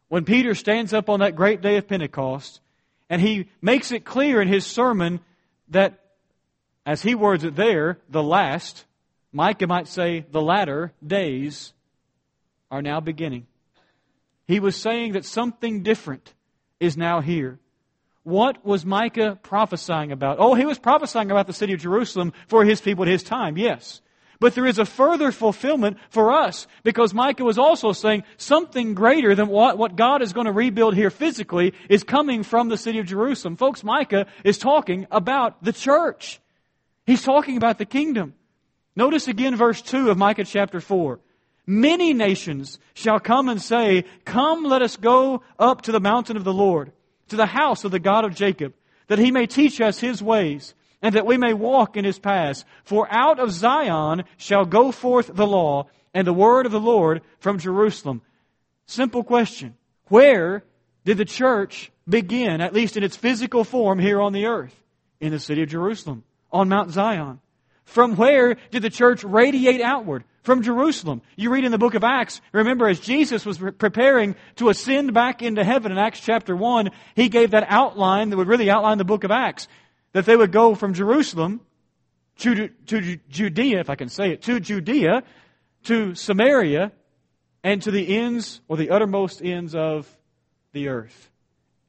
When 0.07 0.23
Peter 0.23 0.55
stands 0.55 0.93
up 0.93 1.09
on 1.09 1.19
that 1.19 1.35
great 1.35 1.59
day 1.59 1.75
of 1.75 1.89
Pentecost 1.89 2.61
and 3.09 3.21
he 3.21 3.49
makes 3.61 3.91
it 3.91 4.05
clear 4.05 4.41
in 4.41 4.47
his 4.47 4.65
sermon 4.65 5.19
that, 5.67 5.99
as 6.85 7.01
he 7.01 7.15
words 7.15 7.43
it 7.43 7.55
there, 7.55 7.99
the 8.09 8.23
last, 8.23 8.85
Micah 9.31 9.67
might 9.67 9.87
say, 9.87 10.25
the 10.31 10.41
latter 10.41 10.91
days 11.05 11.73
are 12.69 12.81
now 12.81 12.99
beginning. 12.99 13.47
He 14.45 14.59
was 14.59 14.75
saying 14.75 15.13
that 15.13 15.25
something 15.25 15.83
different 15.83 16.33
is 16.79 16.97
now 16.97 17.21
here. 17.21 17.59
What 18.23 18.65
was 18.65 18.85
Micah 18.85 19.37
prophesying 19.41 20.11
about? 20.11 20.37
Oh, 20.39 20.53
he 20.53 20.65
was 20.65 20.79
prophesying 20.79 21.31
about 21.31 21.47
the 21.47 21.53
city 21.53 21.73
of 21.73 21.81
Jerusalem 21.81 22.33
for 22.47 22.63
his 22.63 22.81
people 22.81 23.03
at 23.03 23.09
his 23.09 23.23
time, 23.23 23.57
yes. 23.57 24.01
But 24.39 24.55
there 24.55 24.65
is 24.65 24.79
a 24.79 24.85
further 24.85 25.31
fulfillment 25.31 25.97
for 26.09 26.33
us 26.33 26.67
because 26.83 27.13
Micah 27.13 27.45
was 27.45 27.57
also 27.57 27.93
saying 27.93 28.23
something 28.35 28.93
greater 28.93 29.35
than 29.35 29.47
what, 29.47 29.77
what 29.77 29.95
God 29.95 30.21
is 30.21 30.33
going 30.33 30.47
to 30.47 30.51
rebuild 30.51 30.95
here 30.95 31.09
physically 31.09 31.73
is 31.87 32.03
coming 32.03 32.43
from 32.43 32.67
the 32.67 32.77
city 32.77 32.99
of 32.99 33.05
Jerusalem. 33.05 33.55
Folks, 33.55 33.83
Micah 33.83 34.25
is 34.43 34.57
talking 34.57 35.07
about 35.11 35.63
the 35.63 35.71
church. 35.71 36.41
He's 37.05 37.23
talking 37.23 37.57
about 37.57 37.77
the 37.77 37.85
kingdom. 37.85 38.33
Notice 38.95 39.27
again 39.27 39.55
verse 39.55 39.81
2 39.81 40.09
of 40.09 40.17
Micah 40.17 40.45
chapter 40.45 40.79
4. 40.79 41.19
Many 41.65 42.13
nations 42.13 42.79
shall 42.93 43.19
come 43.19 43.49
and 43.49 43.61
say, 43.61 44.05
Come, 44.25 44.65
let 44.65 44.81
us 44.81 44.97
go 44.97 45.41
up 45.57 45.83
to 45.83 45.91
the 45.91 45.99
mountain 45.99 46.37
of 46.37 46.43
the 46.43 46.53
Lord, 46.53 46.91
to 47.29 47.35
the 47.35 47.45
house 47.45 47.83
of 47.83 47.91
the 47.91 47.99
God 47.99 48.25
of 48.25 48.35
Jacob, 48.35 48.73
that 49.07 49.19
he 49.19 49.31
may 49.31 49.47
teach 49.47 49.79
us 49.79 49.99
his 49.99 50.21
ways 50.21 50.73
and 51.01 51.15
that 51.15 51.25
we 51.25 51.37
may 51.37 51.53
walk 51.53 51.97
in 51.97 52.05
his 52.05 52.19
paths. 52.19 52.63
For 52.83 53.07
out 53.11 53.39
of 53.39 53.51
Zion 53.51 54.23
shall 54.37 54.65
go 54.65 54.91
forth 54.91 55.31
the 55.33 55.47
law 55.47 55.87
and 56.13 56.25
the 56.25 56.33
word 56.33 56.65
of 56.65 56.71
the 56.71 56.79
Lord 56.79 57.21
from 57.39 57.59
Jerusalem. 57.59 58.21
Simple 58.85 59.23
question. 59.23 59.75
Where 60.07 60.63
did 61.05 61.17
the 61.17 61.25
church 61.25 61.91
begin, 62.07 62.61
at 62.61 62.73
least 62.73 62.97
in 62.97 63.03
its 63.03 63.17
physical 63.17 63.63
form 63.63 63.99
here 63.99 64.21
on 64.21 64.33
the 64.33 64.45
earth? 64.45 64.75
In 65.19 65.31
the 65.31 65.39
city 65.39 65.63
of 65.63 65.69
Jerusalem, 65.69 66.23
on 66.53 66.69
Mount 66.69 66.91
Zion. 66.91 67.41
From 67.83 68.15
where 68.15 68.55
did 68.71 68.81
the 68.81 68.89
church 68.89 69.23
radiate 69.23 69.81
outward? 69.81 70.23
From 70.43 70.61
Jerusalem. 70.61 71.21
You 71.37 71.51
read 71.51 71.63
in 71.63 71.71
the 71.71 71.77
book 71.77 71.95
of 71.95 72.03
Acts, 72.03 72.41
remember 72.51 72.87
as 72.87 72.99
Jesus 72.99 73.45
was 73.45 73.57
preparing 73.57 74.35
to 74.57 74.69
ascend 74.69 75.13
back 75.13 75.41
into 75.41 75.63
heaven 75.63 75.91
in 75.91 75.97
Acts 75.97 76.19
chapter 76.19 76.53
1, 76.53 76.91
he 77.15 77.29
gave 77.29 77.51
that 77.51 77.65
outline 77.69 78.29
that 78.29 78.37
would 78.37 78.47
really 78.47 78.69
outline 78.69 78.97
the 78.97 79.05
book 79.05 79.23
of 79.23 79.31
Acts 79.31 79.67
that 80.11 80.25
they 80.25 80.35
would 80.35 80.51
go 80.51 80.75
from 80.75 80.93
Jerusalem 80.93 81.61
to, 82.39 82.67
to 82.67 83.17
Judea, 83.29 83.79
if 83.79 83.89
I 83.89 83.95
can 83.95 84.09
say 84.09 84.31
it, 84.31 84.41
to 84.43 84.59
Judea, 84.59 85.23
to 85.85 86.13
Samaria, 86.15 86.91
and 87.63 87.81
to 87.81 87.91
the 87.91 88.17
ends 88.17 88.61
or 88.67 88.77
the 88.77 88.89
uttermost 88.89 89.41
ends 89.41 89.75
of 89.75 90.13
the 90.73 90.89
earth. 90.89 91.29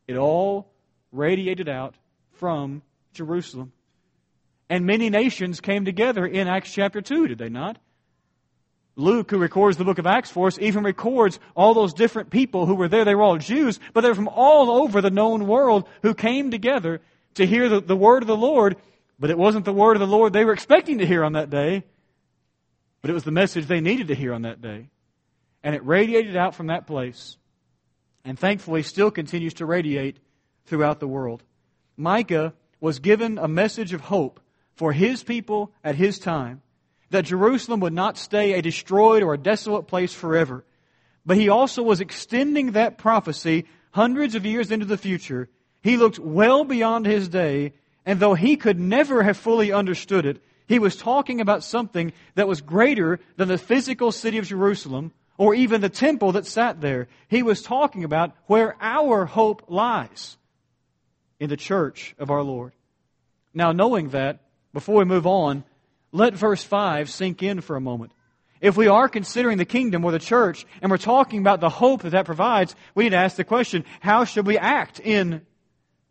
It 0.07 0.17
all 0.17 0.71
radiated 1.13 1.69
out 1.69 1.95
from 2.33 2.83
Jerusalem. 3.13 3.73
And 4.69 4.87
many 4.87 5.11
nations 5.11 5.61
came 5.61 5.85
together 5.85 6.27
in 6.27 6.49
Acts 6.49 6.73
chapter 6.73 7.03
2, 7.03 7.29
did 7.29 7.39
they 7.39 7.49
not? 7.49 7.79
Luke, 8.97 9.31
who 9.31 9.39
records 9.39 9.77
the 9.77 9.85
book 9.85 9.99
of 9.99 10.07
Acts 10.07 10.31
for 10.31 10.47
us, 10.47 10.59
even 10.61 10.85
records 10.85 11.41
all 11.57 11.75
those 11.75 11.95
different 11.95 12.31
people 12.31 12.65
who 12.65 12.77
were 12.77 12.89
there. 12.89 13.05
They 13.05 13.15
were 13.15 13.23
all 13.23 13.39
Jews, 13.39 13.81
but 13.93 14.03
they 14.03 14.09
were 14.09 14.15
from 14.15 14.29
all 14.29 14.71
over 14.71 15.01
the 15.01 15.11
known 15.11 15.47
world 15.47 15.89
who 16.03 16.15
came 16.15 16.51
together 16.51 17.01
to 17.35 17.47
hear 17.47 17.69
the, 17.69 17.81
the 17.81 17.97
word 17.97 18.23
of 18.23 18.29
the 18.29 18.37
Lord. 18.37 18.77
But 19.19 19.31
it 19.31 19.39
wasn't 19.39 19.65
the 19.65 19.73
word 19.73 19.97
of 19.97 20.01
the 20.01 20.07
Lord 20.07 20.33
they 20.33 20.45
were 20.45 20.53
expecting 20.53 20.99
to 20.99 21.07
hear 21.07 21.25
on 21.25 21.33
that 21.33 21.51
day, 21.51 21.85
but 23.01 23.11
it 23.11 23.15
was 23.15 23.25
the 23.25 23.31
message 23.31 23.67
they 23.67 23.81
needed 23.81 24.09
to 24.09 24.15
hear 24.15 24.33
on 24.33 24.43
that 24.43 24.61
day. 24.61 24.89
And 25.63 25.75
it 25.75 25.85
radiated 25.85 26.37
out 26.37 26.55
from 26.55 26.69
that 26.69 26.87
place, 26.87 27.37
and 28.25 28.39
thankfully 28.39 28.83
still 28.83 29.11
continues 29.11 29.55
to 29.55 29.67
radiate 29.67 30.19
throughout 30.67 31.01
the 31.01 31.09
world. 31.09 31.43
Micah 31.97 32.55
was 32.81 32.99
given 32.99 33.39
a 33.39 33.49
message 33.49 33.93
of 33.93 34.03
hope 34.03 34.41
for 34.75 34.93
his 34.93 35.23
people 35.23 35.73
at 35.83 35.95
his 35.95 36.19
time 36.19 36.63
that 37.11 37.25
Jerusalem 37.25 37.81
would 37.81 37.93
not 37.93 38.19
stay 38.19 38.55
a 38.55 38.63
destroyed 38.63 39.23
or 39.23 39.35
a 39.35 39.39
desolate 39.39 39.87
place 39.87 40.13
forever. 40.13 40.65
But 41.25 41.37
he 41.37 41.49
also 41.49 41.83
was 41.83 42.01
extending 42.01 42.73
that 42.73 42.99
prophecy 42.99 43.67
hundreds 43.93 44.35
of 44.35 44.45
years 44.45 44.71
into 44.71 44.87
the 44.87 44.99
future. 44.99 45.49
He 45.83 45.97
looked 45.97 46.19
well 46.19 46.65
beyond 46.65 47.07
his 47.07 47.29
day, 47.29 47.75
and 48.05 48.19
though 48.19 48.35
he 48.35 48.57
could 48.57 48.81
never 48.81 49.23
have 49.23 49.37
fully 49.37 49.73
understood 49.73 50.27
it, 50.27 50.43
he 50.67 50.79
was 50.79 50.97
talking 50.97 51.41
about 51.41 51.63
something 51.63 52.13
that 52.35 52.49
was 52.49 52.61
greater 52.61 53.21
than 53.37 53.49
the 53.49 53.59
physical 53.59 54.11
city 54.11 54.39
of 54.39 54.47
Jerusalem 54.47 55.13
or 55.37 55.55
even 55.55 55.81
the 55.81 55.89
temple 55.89 56.33
that 56.33 56.47
sat 56.47 56.81
there. 56.81 57.09
He 57.29 57.43
was 57.43 57.63
talking 57.63 58.05
about 58.05 58.33
where 58.47 58.77
our 58.81 59.27
hope 59.27 59.65
lies 59.69 60.37
in 61.39 61.51
the 61.51 61.57
church 61.57 62.15
of 62.19 62.31
our 62.31 62.43
Lord. 62.43 62.73
Now, 63.53 63.73
knowing 63.73 64.11
that, 64.11 64.41
before 64.75 64.97
we 64.97 65.05
move 65.07 65.27
on, 65.27 65.65
let 66.13 66.35
verse 66.35 66.63
5 66.63 67.09
sink 67.09 67.43
in 67.43 67.63
for 67.63 67.77
a 67.77 67.81
moment. 67.81 68.13
If 68.61 68.77
we 68.77 68.89
are 68.89 69.09
considering 69.09 69.59
the 69.59 69.65
kingdom 69.65 70.05
or 70.05 70.13
the 70.13 70.19
church 70.19 70.67
and 70.83 70.91
we're 70.91 70.99
talking 70.99 71.41
about 71.41 71.61
the 71.61 71.69
hope 71.69 72.03
that 72.03 72.11
that 72.11 72.27
provides, 72.27 72.75
we 72.95 73.05
need 73.05 73.11
to 73.11 73.17
ask 73.17 73.37
the 73.37 73.45
question, 73.45 73.85
how 74.01 74.25
should 74.25 74.47
we 74.47 74.59
act 74.59 75.01
in 75.01 75.43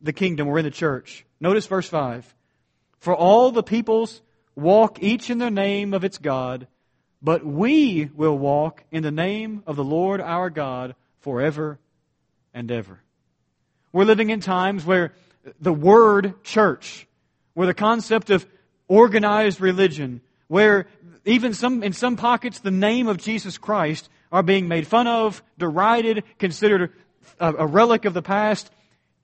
the 0.01 0.13
kingdom 0.13 0.47
or 0.47 0.57
in 0.59 0.65
the 0.65 0.71
church? 0.71 1.25
Notice 1.39 1.67
verse 1.67 1.87
5. 1.87 2.35
For 2.99 3.15
all 3.15 3.51
the 3.51 3.63
peoples 3.63 4.21
walk 4.55 5.01
each 5.01 5.29
in 5.29 5.37
the 5.39 5.51
name 5.51 5.93
of 5.93 6.03
its 6.03 6.17
God, 6.17 6.67
but 7.21 7.45
we 7.45 8.09
will 8.13 8.37
walk 8.37 8.83
in 8.91 9.03
the 9.03 9.11
name 9.11 9.63
of 9.65 9.75
the 9.75 9.83
Lord 9.83 10.21
our 10.21 10.49
God 10.49 10.95
forever 11.19 11.79
and 12.53 12.69
ever. 12.71 12.99
We're 13.91 14.05
living 14.05 14.29
in 14.29 14.39
times 14.41 14.85
where 14.85 15.13
the 15.59 15.73
word 15.73 16.43
church, 16.43 17.07
where 17.53 17.67
the 17.67 17.73
concept 17.73 18.29
of 18.29 18.47
organized 18.87 19.61
religion 19.61 20.21
where 20.47 20.87
even 21.25 21.53
some, 21.53 21.83
in 21.83 21.93
some 21.93 22.15
pockets, 22.15 22.59
the 22.59 22.71
name 22.71 23.07
of 23.07 23.17
Jesus 23.17 23.57
Christ 23.57 24.09
are 24.31 24.43
being 24.43 24.67
made 24.67 24.85
fun 24.85 25.07
of, 25.07 25.41
derided, 25.57 26.23
considered 26.37 26.91
a, 27.39 27.53
a 27.53 27.65
relic 27.65 28.05
of 28.05 28.13
the 28.13 28.21
past. 28.21 28.69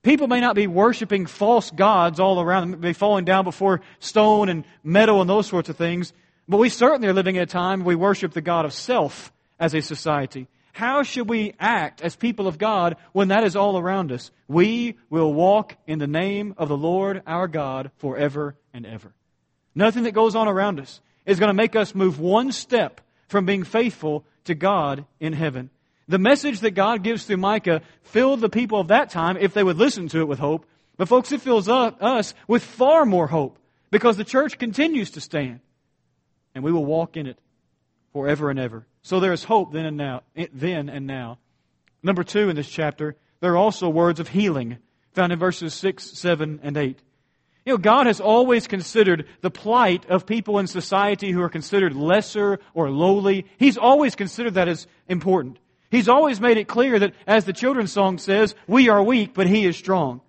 People 0.02 0.28
may 0.28 0.40
not 0.40 0.54
be 0.54 0.66
worshiping 0.66 1.26
false 1.26 1.70
gods 1.70 2.18
all 2.18 2.40
around 2.40 2.70
them, 2.70 2.80
be 2.80 2.92
falling 2.94 3.24
down 3.24 3.44
before 3.44 3.82
stone 3.98 4.48
and 4.48 4.64
metal 4.82 5.20
and 5.20 5.28
those 5.28 5.46
sorts 5.46 5.68
of 5.68 5.76
things. 5.76 6.12
But 6.48 6.56
we 6.56 6.68
certainly 6.68 7.06
are 7.08 7.12
living 7.12 7.36
in 7.36 7.42
a 7.42 7.46
time 7.46 7.84
we 7.84 7.94
worship 7.94 8.32
the 8.32 8.40
God 8.40 8.64
of 8.64 8.72
self 8.72 9.32
as 9.58 9.74
a 9.74 9.82
society. 9.82 10.48
How 10.72 11.02
should 11.02 11.28
we 11.28 11.54
act 11.58 12.00
as 12.00 12.16
people 12.16 12.46
of 12.46 12.58
God 12.58 12.96
when 13.12 13.28
that 13.28 13.44
is 13.44 13.56
all 13.56 13.78
around 13.78 14.12
us? 14.12 14.30
We 14.48 14.96
will 15.08 15.32
walk 15.32 15.76
in 15.86 15.98
the 15.98 16.06
name 16.06 16.54
of 16.56 16.68
the 16.68 16.76
Lord 16.76 17.22
our 17.26 17.48
God 17.48 17.90
forever 17.98 18.56
and 18.72 18.86
ever. 18.86 19.12
Nothing 19.74 20.04
that 20.04 20.12
goes 20.12 20.34
on 20.34 20.48
around 20.48 20.80
us 20.80 21.00
is 21.26 21.38
going 21.38 21.50
to 21.50 21.54
make 21.54 21.76
us 21.76 21.94
move 21.94 22.18
one 22.18 22.52
step 22.52 23.00
from 23.28 23.46
being 23.46 23.64
faithful 23.64 24.24
to 24.44 24.54
God 24.54 25.04
in 25.18 25.32
heaven. 25.32 25.70
The 26.08 26.18
message 26.18 26.60
that 26.60 26.72
God 26.72 27.04
gives 27.04 27.24
through 27.24 27.36
Micah 27.36 27.82
filled 28.02 28.40
the 28.40 28.48
people 28.48 28.80
of 28.80 28.88
that 28.88 29.10
time 29.10 29.36
if 29.36 29.54
they 29.54 29.62
would 29.62 29.76
listen 29.76 30.08
to 30.08 30.20
it 30.20 30.28
with 30.28 30.40
hope. 30.40 30.66
But 30.96 31.08
folks, 31.08 31.30
it 31.30 31.40
fills 31.40 31.68
us 31.68 32.34
with 32.48 32.64
far 32.64 33.06
more 33.06 33.28
hope 33.28 33.58
because 33.90 34.16
the 34.16 34.24
church 34.24 34.58
continues 34.58 35.12
to 35.12 35.20
stand 35.20 35.60
and 36.54 36.64
we 36.64 36.72
will 36.72 36.84
walk 36.84 37.16
in 37.16 37.26
it 37.26 37.38
forever 38.12 38.50
and 38.50 38.58
ever. 38.58 38.86
So 39.02 39.20
there 39.20 39.32
is 39.32 39.44
hope 39.44 39.72
then 39.72 39.86
and 39.86 39.96
now, 39.96 40.22
eh, 40.36 40.46
then 40.52 40.88
and 40.88 41.06
now. 41.06 41.38
Number 42.02 42.24
two 42.24 42.48
in 42.48 42.56
this 42.56 42.68
chapter, 42.68 43.16
there 43.40 43.52
are 43.52 43.56
also 43.56 43.88
words 43.88 44.20
of 44.20 44.28
healing 44.28 44.78
found 45.12 45.32
in 45.32 45.38
verses 45.38 45.74
6, 45.74 46.18
7, 46.18 46.60
and 46.62 46.76
8. 46.76 46.98
You 47.66 47.74
know, 47.74 47.78
God 47.78 48.06
has 48.06 48.20
always 48.20 48.66
considered 48.66 49.26
the 49.42 49.50
plight 49.50 50.06
of 50.08 50.24
people 50.24 50.58
in 50.58 50.66
society 50.66 51.30
who 51.30 51.42
are 51.42 51.48
considered 51.48 51.94
lesser 51.94 52.58
or 52.74 52.90
lowly. 52.90 53.46
He's 53.58 53.76
always 53.76 54.14
considered 54.14 54.54
that 54.54 54.68
as 54.68 54.86
important. 55.08 55.58
He's 55.90 56.08
always 56.08 56.40
made 56.40 56.56
it 56.56 56.68
clear 56.68 56.98
that, 56.98 57.14
as 57.26 57.44
the 57.44 57.52
children's 57.52 57.92
song 57.92 58.18
says, 58.18 58.54
we 58.66 58.88
are 58.88 59.02
weak, 59.02 59.34
but 59.34 59.46
He 59.46 59.66
is 59.66 59.76
strong. 59.76 60.20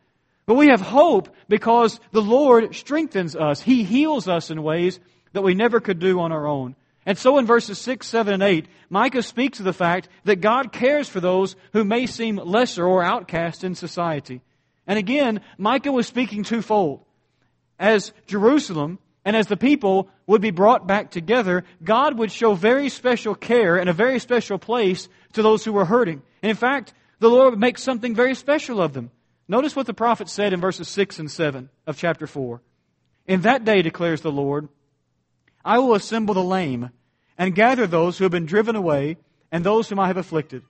But 0.46 0.56
we 0.56 0.68
have 0.68 0.82
hope 0.82 1.34
because 1.48 2.00
the 2.12 2.22
Lord 2.22 2.75
strengthens 2.75 3.36
us. 3.36 3.62
He 3.62 3.84
heals 3.84 4.28
us 4.28 4.50
in 4.50 4.63
ways 4.63 5.00
that 5.34 5.44
we 5.44 5.54
never 5.54 5.80
could 5.80 6.00
do 6.00 6.20
on 6.20 6.32
our 6.32 6.48
own. 6.48 6.75
And 7.05 7.17
so 7.17 7.38
in 7.38 7.46
verses 7.46 7.79
6, 7.79 8.05
7, 8.05 8.34
and 8.34 8.43
8, 8.43 8.67
Micah 8.89 9.24
speaks 9.24 9.60
of 9.60 9.65
the 9.65 9.74
fact 9.74 10.08
that 10.24 10.41
God 10.41 10.72
cares 10.72 11.10
for 11.10 11.20
those 11.20 11.55
who 11.74 11.84
may 11.84 12.05
seem 12.05 12.36
lesser 12.36 12.86
or 12.86 13.03
outcast 13.03 13.63
in 13.63 13.74
society. 13.74 14.41
And 14.86 15.00
again, 15.00 15.41
Micah 15.58 15.91
was 15.91 16.08
speaking 16.08 16.43
twofold 16.43 17.03
as 17.81 18.13
Jerusalem 18.27 19.00
and 19.25 19.36
as 19.36 19.48
the 19.48 19.58
people 19.58 20.10
would 20.27 20.41
be 20.41 20.51
brought 20.51 20.88
back 20.88 21.12
together, 21.12 21.63
God 21.84 22.17
would 22.17 22.31
show 22.31 22.53
very 22.53 22.89
special 22.89 23.36
care 23.36 23.77
and 23.77 23.89
a 23.89 23.93
very 23.93 24.20
special 24.20 24.58
place 24.58 25.10
to 25.34 25.41
those 25.41 25.65
who 25.65 25.74
were 25.74 25.86
hurting. 25.86 26.22
And 26.41 26.50
in 26.50 26.55
fact, 26.55 26.93
the 27.20 27.29
Lord 27.29 27.51
would 27.51 27.60
make 27.60 27.77
something 27.77 28.15
very 28.15 28.36
special 28.36 28.81
of 28.81 28.93
them. 28.93 29.12
Notice 29.48 29.75
what 29.75 29.86
the 29.86 29.93
prophet 29.93 30.29
said 30.29 30.53
in 30.53 30.62
verses 30.62 30.88
6 30.89 31.20
and 31.20 31.29
7 31.29 31.70
of 31.86 31.98
chapter 31.98 32.25
4. 32.25 32.62
In 33.27 33.41
that 33.41 33.65
day, 33.65 33.81
declares 33.81 34.22
the 34.22 34.31
Lord, 34.31 34.70
I 35.63 35.80
will 35.80 35.96
assemble 35.96 36.34
the 36.34 36.44
lame 36.44 36.89
and 37.38 37.56
gather 37.56 37.88
those 37.88 38.18
who 38.18 38.24
have 38.25 38.32
been 38.32 38.46
driven 38.46 38.75
away 38.75 39.18
and 39.51 39.63
those 39.63 39.89
whom 39.89 40.00
I 40.00 40.08
have 40.08 40.18
afflicted. 40.18 40.63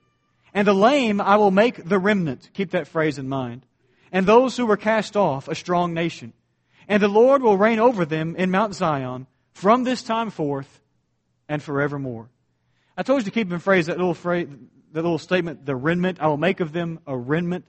And 0.54 0.66
the 0.66 0.74
lame 0.74 1.20
I 1.20 1.36
will 1.36 1.50
make 1.50 1.84
the 1.84 1.98
remnant. 1.98 2.50
Keep 2.52 2.72
that 2.72 2.88
phrase 2.88 3.18
in 3.18 3.28
mind. 3.28 3.64
And 4.10 4.26
those 4.26 4.56
who 4.56 4.66
were 4.66 4.76
cast 4.76 5.16
off, 5.16 5.48
a 5.48 5.54
strong 5.54 5.94
nation 5.94 6.32
and 6.88 7.02
the 7.02 7.08
Lord 7.08 7.42
will 7.42 7.56
reign 7.56 7.78
over 7.78 8.04
them 8.04 8.36
in 8.36 8.50
Mount 8.50 8.74
Zion 8.74 9.26
from 9.52 9.84
this 9.84 10.02
time 10.02 10.30
forth 10.30 10.80
and 11.48 11.62
forevermore. 11.62 12.28
I 12.96 13.02
told 13.02 13.20
you 13.20 13.24
to 13.24 13.30
keep 13.30 13.50
in 13.50 13.58
phrase 13.58 13.86
that 13.86 13.96
little 13.96 14.14
phrase, 14.14 14.48
that 14.92 15.02
little 15.02 15.18
statement, 15.18 15.64
the 15.64 15.76
remnant. 15.76 16.20
I 16.20 16.26
will 16.26 16.36
make 16.36 16.60
of 16.60 16.72
them 16.72 17.00
a 17.06 17.16
remnant. 17.16 17.64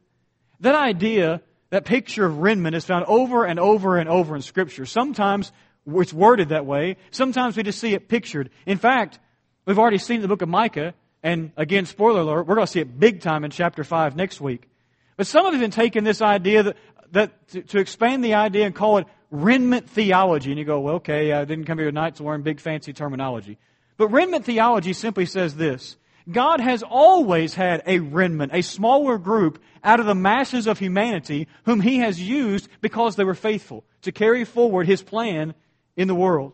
That 0.60 0.76
idea, 0.76 1.42
that 1.70 1.86
picture 1.86 2.26
of 2.26 2.40
remnant 2.40 2.76
is 2.76 2.86
found 2.86 3.06
over 3.06 3.46
and 3.46 3.60
over 3.60 3.98
and 3.98 4.10
over 4.10 4.36
in 4.36 4.42
Scripture. 4.42 4.86
Sometimes 4.86 5.52
it's 5.86 6.14
worded 6.14 6.50
that 6.50 6.66
way. 6.66 6.98
Sometimes 7.12 7.58
we 7.58 7.64
just 7.64 7.80
see 7.80 7.94
it 7.94 8.08
pictured. 8.08 8.50
In 8.66 8.78
fact, 8.78 9.20
we've 9.66 9.80
already 9.80 9.98
seen 9.98 10.22
the 10.22 10.28
book 10.28 10.42
of 10.42 10.50
Micah, 10.50 10.94
and 11.22 11.52
again, 11.58 11.86
spoiler 11.86 12.22
alert, 12.22 12.48
we're 12.48 12.56
going 12.56 12.68
to 12.68 12.72
see 12.72 12.82
it 12.82 13.00
big 13.00 13.22
time 13.22 13.44
in 13.44 13.52
chapter 13.52 13.84
5 13.84 14.16
next 14.16 14.42
week. 14.42 14.70
But 15.16 15.28
some 15.28 15.46
have 15.46 15.54
even 15.54 15.72
taken 15.72 16.04
this 16.04 16.22
idea 16.22 16.74
that 17.12 17.48
to, 17.50 17.62
to, 17.62 17.80
expand 17.80 18.24
the 18.24 18.34
idea 18.34 18.66
and 18.66 18.74
call 18.74 18.98
it 18.98 19.08
remnant 19.30 19.90
theology. 19.90 20.52
And 20.52 20.60
you 20.60 20.66
go, 20.66 20.80
well, 20.80 20.96
okay, 20.96 21.32
I 21.32 21.46
didn't 21.46 21.66
come 21.66 21.78
here 21.78 21.88
tonight 21.88 22.16
to 22.16 22.24
learn 22.24 22.42
big 22.42 22.60
fancy 22.60 22.94
terminology. 22.94 23.58
But 23.98 24.10
remnant 24.10 24.46
theology 24.46 24.94
simply 24.94 25.26
says 25.26 25.56
this. 25.56 25.98
God 26.32 26.62
has 26.62 26.84
always 26.84 27.54
had 27.54 27.84
a 27.86 28.00
remnant, 28.00 28.54
a 28.54 28.64
smaller 28.64 29.18
group 29.18 29.62
out 29.84 30.00
of 30.00 30.06
the 30.06 30.16
masses 30.16 30.68
of 30.68 30.80
humanity 30.80 31.48
whom 31.66 31.82
He 31.82 32.00
has 32.00 32.20
used 32.20 32.70
because 32.82 33.16
they 33.16 33.24
were 33.24 33.36
faithful 33.36 33.84
to 34.04 34.12
carry 34.12 34.46
forward 34.46 34.88
His 34.88 35.04
plan 35.04 35.54
in 35.96 36.08
the 36.08 36.16
world. 36.16 36.54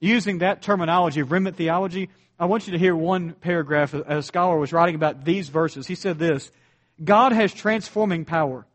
Using 0.00 0.38
that 0.38 0.62
terminology 0.62 1.20
of 1.20 1.30
remnant 1.30 1.56
theology, 1.56 2.08
I 2.38 2.46
want 2.46 2.66
you 2.66 2.72
to 2.72 2.78
hear 2.78 2.96
one 2.96 3.32
paragraph 3.34 3.94
a 3.94 4.22
scholar 4.22 4.58
was 4.58 4.72
writing 4.72 4.94
about 4.94 5.24
these 5.24 5.48
verses. 5.48 5.86
He 5.86 5.94
said 5.94 6.18
this, 6.18 6.50
God 7.02 7.32
has 7.32 7.54
transforming 7.54 8.24
power. 8.24 8.66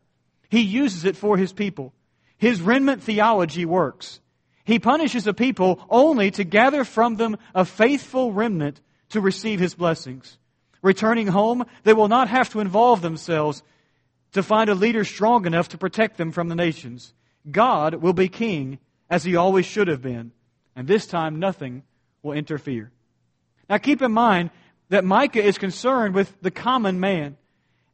He 0.48 0.60
uses 0.60 1.04
it 1.04 1.16
for 1.16 1.36
his 1.36 1.52
people. 1.52 1.92
His 2.38 2.62
remnant 2.62 3.02
theology 3.02 3.66
works. 3.66 4.20
He 4.64 4.78
punishes 4.78 5.26
a 5.26 5.34
people 5.34 5.84
only 5.90 6.30
to 6.32 6.44
gather 6.44 6.84
from 6.84 7.16
them 7.16 7.36
a 7.54 7.64
faithful 7.64 8.32
remnant 8.32 8.80
to 9.10 9.20
receive 9.20 9.60
his 9.60 9.74
blessings. 9.74 10.38
Returning 10.82 11.26
home, 11.26 11.64
they 11.84 11.94
will 11.94 12.08
not 12.08 12.28
have 12.28 12.50
to 12.50 12.60
involve 12.60 13.02
themselves 13.02 13.62
to 14.32 14.42
find 14.42 14.70
a 14.70 14.74
leader 14.74 15.04
strong 15.04 15.46
enough 15.46 15.68
to 15.70 15.78
protect 15.78 16.16
them 16.16 16.32
from 16.32 16.48
the 16.48 16.54
nations. 16.54 17.12
God 17.50 17.96
will 17.96 18.12
be 18.12 18.28
king 18.28 18.78
as 19.10 19.24
he 19.24 19.36
always 19.36 19.66
should 19.66 19.88
have 19.88 20.02
been, 20.02 20.32
and 20.76 20.86
this 20.86 21.06
time 21.06 21.38
nothing 21.38 21.82
will 22.22 22.32
interfere. 22.32 22.90
Now 23.68 23.78
keep 23.78 24.02
in 24.02 24.12
mind 24.12 24.50
that 24.88 25.04
Micah 25.04 25.42
is 25.42 25.58
concerned 25.58 26.14
with 26.14 26.32
the 26.40 26.50
common 26.50 27.00
man. 27.00 27.36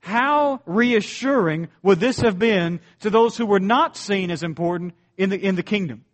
How 0.01 0.61
reassuring 0.67 1.69
would 1.83 1.99
this 1.99 2.21
have 2.21 2.39
been 2.39 2.81
to 3.01 3.11
those 3.11 3.37
who 3.37 3.47
were 3.47 3.61
not 3.61 3.97
seen 3.97 4.31
as 4.31 4.43
important 4.43 4.95
in 5.17 5.31
the, 5.31 5.39
in 5.39 5.55
the 5.57 5.63
kingdom? 5.63 6.05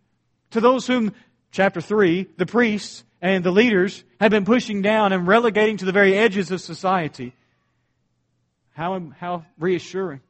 To 0.52 0.60
those 0.60 0.86
whom, 0.86 1.12
chapter 1.50 1.80
3, 1.80 2.28
the 2.36 2.46
priests 2.46 3.04
and 3.20 3.44
the 3.44 3.50
leaders 3.50 4.04
had 4.18 4.30
been 4.30 4.44
pushing 4.44 4.80
down 4.80 5.12
and 5.12 5.26
relegating 5.26 5.76
to 5.78 5.84
the 5.84 5.92
very 5.92 6.16
edges 6.16 6.50
of 6.50 6.60
society. 6.60 7.34
How, 8.72 9.10
how 9.18 9.44
reassuring 9.58 10.20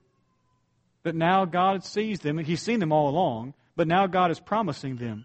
that 1.03 1.15
now 1.15 1.45
God 1.45 1.85
sees 1.85 2.21
them, 2.21 2.39
and 2.39 2.47
He's 2.47 2.63
seen 2.63 2.81
them 2.81 2.93
all 2.93 3.09
along, 3.09 3.55
but 3.81 3.89
now 3.89 4.07
God 4.07 4.31
is 4.31 4.39
promising 4.39 4.97
them, 4.97 5.25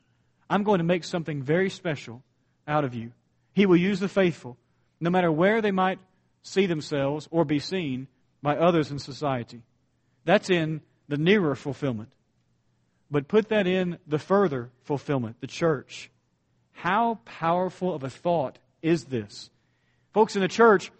I'm 0.50 0.63
going 0.63 0.77
to 0.77 0.85
make 0.85 1.03
something 1.03 1.43
very 1.43 1.69
special 1.69 2.24
out 2.65 2.85
of 2.85 2.95
you. 2.95 3.12
He 3.51 3.65
will 3.65 3.75
use 3.75 4.00
the 4.00 4.07
faithful, 4.07 4.55
no 5.01 5.09
matter 5.09 5.29
where 5.29 5.62
they 5.62 5.71
might 5.71 6.00
see 6.41 6.65
themselves 6.65 7.27
or 7.31 7.43
be 7.43 7.59
seen 7.59 8.07
by 8.41 8.55
others 8.55 8.91
in 8.91 9.00
society. 9.00 9.62
That's 10.24 10.50
in 10.50 10.79
the 11.09 11.17
nearer 11.17 11.53
fulfillment. 11.55 12.13
But 13.12 13.27
put 13.27 13.50
that 13.50 13.67
in 13.67 13.97
the 14.07 14.19
further 14.19 14.69
fulfillment, 14.85 15.41
the 15.41 15.47
church. 15.47 16.09
How 16.71 17.19
powerful 17.25 17.93
of 17.93 18.05
a 18.05 18.09
thought 18.09 18.57
is 18.81 19.03
this? 19.03 19.50
Folks 20.13 20.38
in 20.38 20.41
the 20.41 20.47
church, 20.47 20.93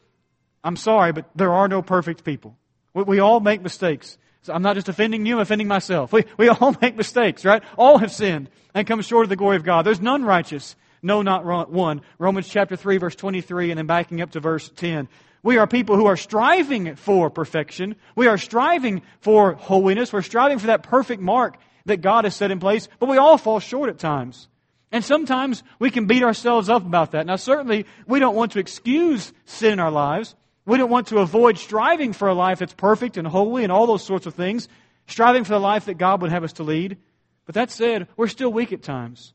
I'm 0.62 0.76
sorry, 0.76 1.14
but 1.14 1.30
there 1.36 1.54
are 1.54 1.70
no 1.70 1.82
perfect 1.82 2.26
people. 2.26 2.58
We, 2.94 3.20
all 3.20 3.40
make 3.40 3.62
mistakes. 3.62 4.18
So 4.46 4.54
I'm 4.54 4.62
not 4.62 4.76
just 4.76 4.90
offending 4.90 5.26
you, 5.26 5.38
I'm 5.38 5.42
offending 5.42 5.68
myself. 5.68 6.14
We, 6.14 6.24
we 6.38 6.50
all 6.50 6.76
make 6.82 6.96
mistakes, 6.96 7.44
right? 7.44 7.64
All 7.78 7.98
have 7.98 8.12
sinned 8.12 8.48
and 8.76 8.86
come 8.86 9.02
short 9.02 9.24
of 9.24 9.30
the 9.30 9.36
glory 9.36 9.56
of 9.56 9.64
God. 9.64 9.88
There's 9.88 10.00
none 10.00 10.24
righteous. 10.24 10.76
No, 11.02 11.24
not 11.24 11.72
one. 11.72 12.02
Romans 12.20 12.48
chapter 12.48 12.76
3, 12.76 12.98
verse 12.98 13.16
23, 13.16 13.72
and 13.72 13.80
then 13.80 13.88
backing 13.88 14.22
up 14.22 14.32
to 14.32 14.40
verse 14.40 14.70
10. 14.76 15.10
We 15.42 15.58
are 15.58 15.66
people 15.66 15.96
who 15.96 16.06
are 16.06 16.16
striving 16.16 16.96
for 16.96 17.32
perfection. 17.32 17.96
We 18.16 18.28
are 18.28 18.38
striving 18.38 19.02
for 19.20 19.54
holiness. 19.54 20.14
We're 20.14 20.22
striving 20.22 20.60
for 20.60 20.68
that 20.68 20.84
perfect 20.84 21.24
mark 21.24 21.58
that 21.88 22.02
God 22.02 22.26
has 22.26 22.36
set 22.36 22.52
in 22.52 22.60
place, 22.60 22.88
but 23.00 23.10
we 23.10 23.18
all 23.18 23.40
fall 23.40 23.60
short 23.60 23.90
at 23.90 23.98
times. 23.98 24.48
And 24.92 25.04
sometimes 25.04 25.64
we 25.80 25.90
can 25.90 26.06
beat 26.06 26.22
ourselves 26.22 26.70
up 26.70 26.86
about 26.86 27.14
that. 27.14 27.26
Now, 27.26 27.38
certainly, 27.38 27.88
we 28.06 28.20
don't 28.20 28.36
want 28.36 28.52
to 28.52 28.60
excuse 28.60 29.34
sin 29.46 29.74
in 29.74 29.80
our 29.80 29.92
lives. 29.92 30.36
We 30.66 30.78
don't 30.78 30.90
want 30.90 31.08
to 31.08 31.20
avoid 31.20 31.58
striving 31.58 32.14
for 32.14 32.28
a 32.28 32.34
life 32.34 32.60
that's 32.60 32.74
perfect 32.74 33.18
and 33.18 33.28
holy 33.28 33.64
and 33.64 33.72
all 33.72 33.86
those 33.86 34.04
sorts 34.04 34.26
of 34.26 34.34
things, 34.34 34.68
striving 35.08 35.44
for 35.44 35.52
the 35.52 35.60
life 35.60 35.86
that 35.86 36.00
God 36.00 36.22
would 36.22 36.32
have 36.32 36.44
us 36.44 36.54
to 36.54 36.64
lead. 36.64 36.98
But 37.46 37.56
that 37.56 37.70
said, 37.70 38.08
we're 38.18 38.28
still 38.28 38.52
weak 38.52 38.74
at 38.74 38.82
times. 38.82 39.34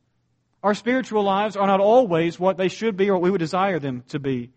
Our 0.62 0.74
spiritual 0.74 1.22
lives 1.22 1.56
are 1.56 1.66
not 1.66 1.80
always 1.80 2.38
what 2.38 2.56
they 2.56 2.68
should 2.68 2.96
be 2.96 3.08
or 3.08 3.14
what 3.14 3.22
we 3.22 3.30
would 3.30 3.38
desire 3.38 3.78
them 3.78 4.02
to 4.08 4.18
be. 4.18 4.50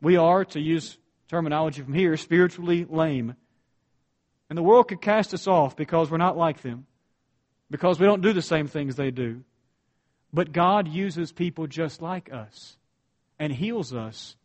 We 0.00 0.16
are, 0.16 0.44
to 0.44 0.60
use 0.60 0.98
terminology 1.28 1.82
from 1.82 1.94
here, 1.94 2.16
spiritually 2.16 2.86
lame. 2.88 3.34
And 4.48 4.56
the 4.56 4.62
world 4.62 4.88
could 4.88 5.00
cast 5.00 5.34
us 5.34 5.46
off 5.46 5.74
because 5.74 6.10
we're 6.10 6.18
not 6.18 6.36
like 6.36 6.62
them, 6.62 6.86
because 7.70 7.98
we 7.98 8.06
don't 8.06 8.22
do 8.22 8.32
the 8.32 8.42
same 8.42 8.68
things 8.68 8.94
they 8.94 9.10
do. 9.10 9.42
But 10.32 10.52
God 10.52 10.86
uses 10.86 11.32
people 11.32 11.66
just 11.66 12.00
like 12.02 12.32
us 12.32 12.76
and 13.38 13.52
heals 13.52 13.94
us 13.94 14.36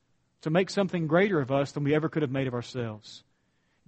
to 0.44 0.50
make 0.50 0.70
something 0.70 1.08
greater 1.08 1.42
of 1.42 1.52
us 1.52 1.72
than 1.72 1.84
we 1.84 1.94
ever 1.96 2.08
could 2.08 2.22
have 2.22 2.32
made 2.32 2.48
of 2.48 2.54
ourselves. 2.54 3.24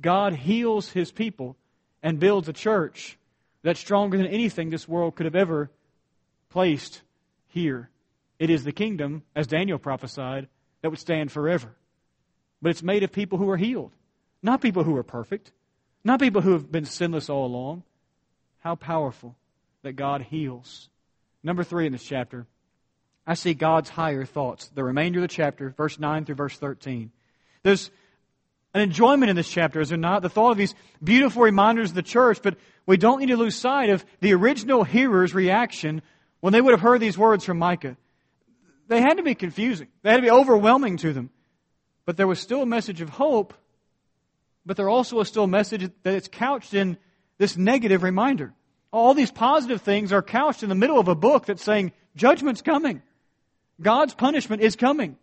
God 0.01 0.33
heals 0.33 0.89
his 0.89 1.11
people 1.11 1.55
and 2.03 2.19
builds 2.19 2.49
a 2.49 2.53
church 2.53 3.17
that's 3.61 3.79
stronger 3.79 4.17
than 4.17 4.27
anything 4.27 4.69
this 4.69 4.87
world 4.87 5.15
could 5.15 5.25
have 5.25 5.35
ever 5.35 5.69
placed 6.49 7.01
here. 7.47 7.89
It 8.39 8.49
is 8.49 8.63
the 8.63 8.71
kingdom, 8.71 9.23
as 9.35 9.47
Daniel 9.47 9.79
prophesied, 9.79 10.47
that 10.81 10.89
would 10.89 10.99
stand 10.99 11.31
forever. 11.31 11.75
But 12.61 12.69
it's 12.69 12.83
made 12.83 13.03
of 13.03 13.11
people 13.11 13.37
who 13.37 13.49
are 13.49 13.57
healed, 13.57 13.91
not 14.43 14.61
people 14.61 14.83
who 14.83 14.95
are 14.97 15.03
perfect, 15.03 15.51
not 16.03 16.19
people 16.19 16.41
who 16.41 16.53
have 16.53 16.71
been 16.71 16.85
sinless 16.85 17.29
all 17.29 17.45
along. 17.45 17.83
How 18.59 18.75
powerful 18.75 19.35
that 19.83 19.93
God 19.93 20.21
heals 20.21 20.89
Number 21.45 21.63
three 21.63 21.85
in 21.85 21.91
this 21.91 22.03
chapter, 22.03 22.47
I 23.27 23.33
see 23.33 23.53
God's 23.53 23.89
higher 23.89 24.25
thoughts. 24.25 24.69
The 24.73 24.83
remainder 24.83 25.19
of 25.19 25.23
the 25.23 25.27
chapter, 25.27 25.69
verse 25.69 25.99
9 25.99 26.25
through 26.25 26.35
verse 26.35 26.57
13. 26.57 27.11
There's 27.63 27.89
an 28.73 28.81
enjoyment 28.81 29.29
in 29.29 29.35
this 29.35 29.49
chapter, 29.49 29.79
is 29.79 29.89
there 29.89 29.97
not? 29.97 30.21
The 30.21 30.29
thought 30.29 30.51
of 30.51 30.57
these 30.57 30.75
beautiful 31.03 31.41
reminders 31.41 31.89
of 31.89 31.95
the 31.95 32.03
church, 32.03 32.39
but 32.43 32.57
we 32.85 32.97
don't 32.97 33.19
need 33.19 33.27
to 33.27 33.37
lose 33.37 33.55
sight 33.55 33.89
of 33.89 34.05
the 34.19 34.33
original 34.33 34.83
hearer's 34.83 35.33
reaction 35.33 36.01
when 36.41 36.53
they 36.53 36.61
would 36.61 36.71
have 36.71 36.81
heard 36.81 36.99
these 36.99 37.17
words 37.17 37.45
from 37.45 37.57
Micah. 37.57 37.97
They 38.87 39.01
had 39.01 39.17
to 39.17 39.23
be 39.23 39.33
confusing, 39.33 39.87
they 40.03 40.11
had 40.11 40.17
to 40.17 40.23
be 40.23 40.29
overwhelming 40.29 40.97
to 40.97 41.13
them. 41.13 41.31
But 42.05 42.17
there 42.17 42.27
was 42.27 42.39
still 42.39 42.61
a 42.61 42.67
message 42.67 43.01
of 43.01 43.09
hope, 43.09 43.55
but 44.65 44.77
there 44.77 44.89
also 44.89 45.15
was 45.15 45.27
still 45.27 45.45
a 45.45 45.47
message 45.47 45.89
that 46.03 46.13
it's 46.13 46.27
couched 46.27 46.75
in 46.75 46.97
this 47.39 47.57
negative 47.57 48.03
reminder. 48.03 48.53
All 48.91 49.13
these 49.13 49.31
positive 49.31 49.81
things 49.81 50.13
are 50.13 50.21
couched 50.21 50.61
in 50.61 50.69
the 50.69 50.75
middle 50.75 50.99
of 50.99 51.07
a 51.07 51.15
book 51.15 51.47
that's 51.47 51.63
saying 51.63 51.93
judgment's 52.15 52.61
coming. 52.61 53.01
God's 53.81 54.13
punishment 54.13 54.61
is 54.61 54.75
coming. 54.75 55.17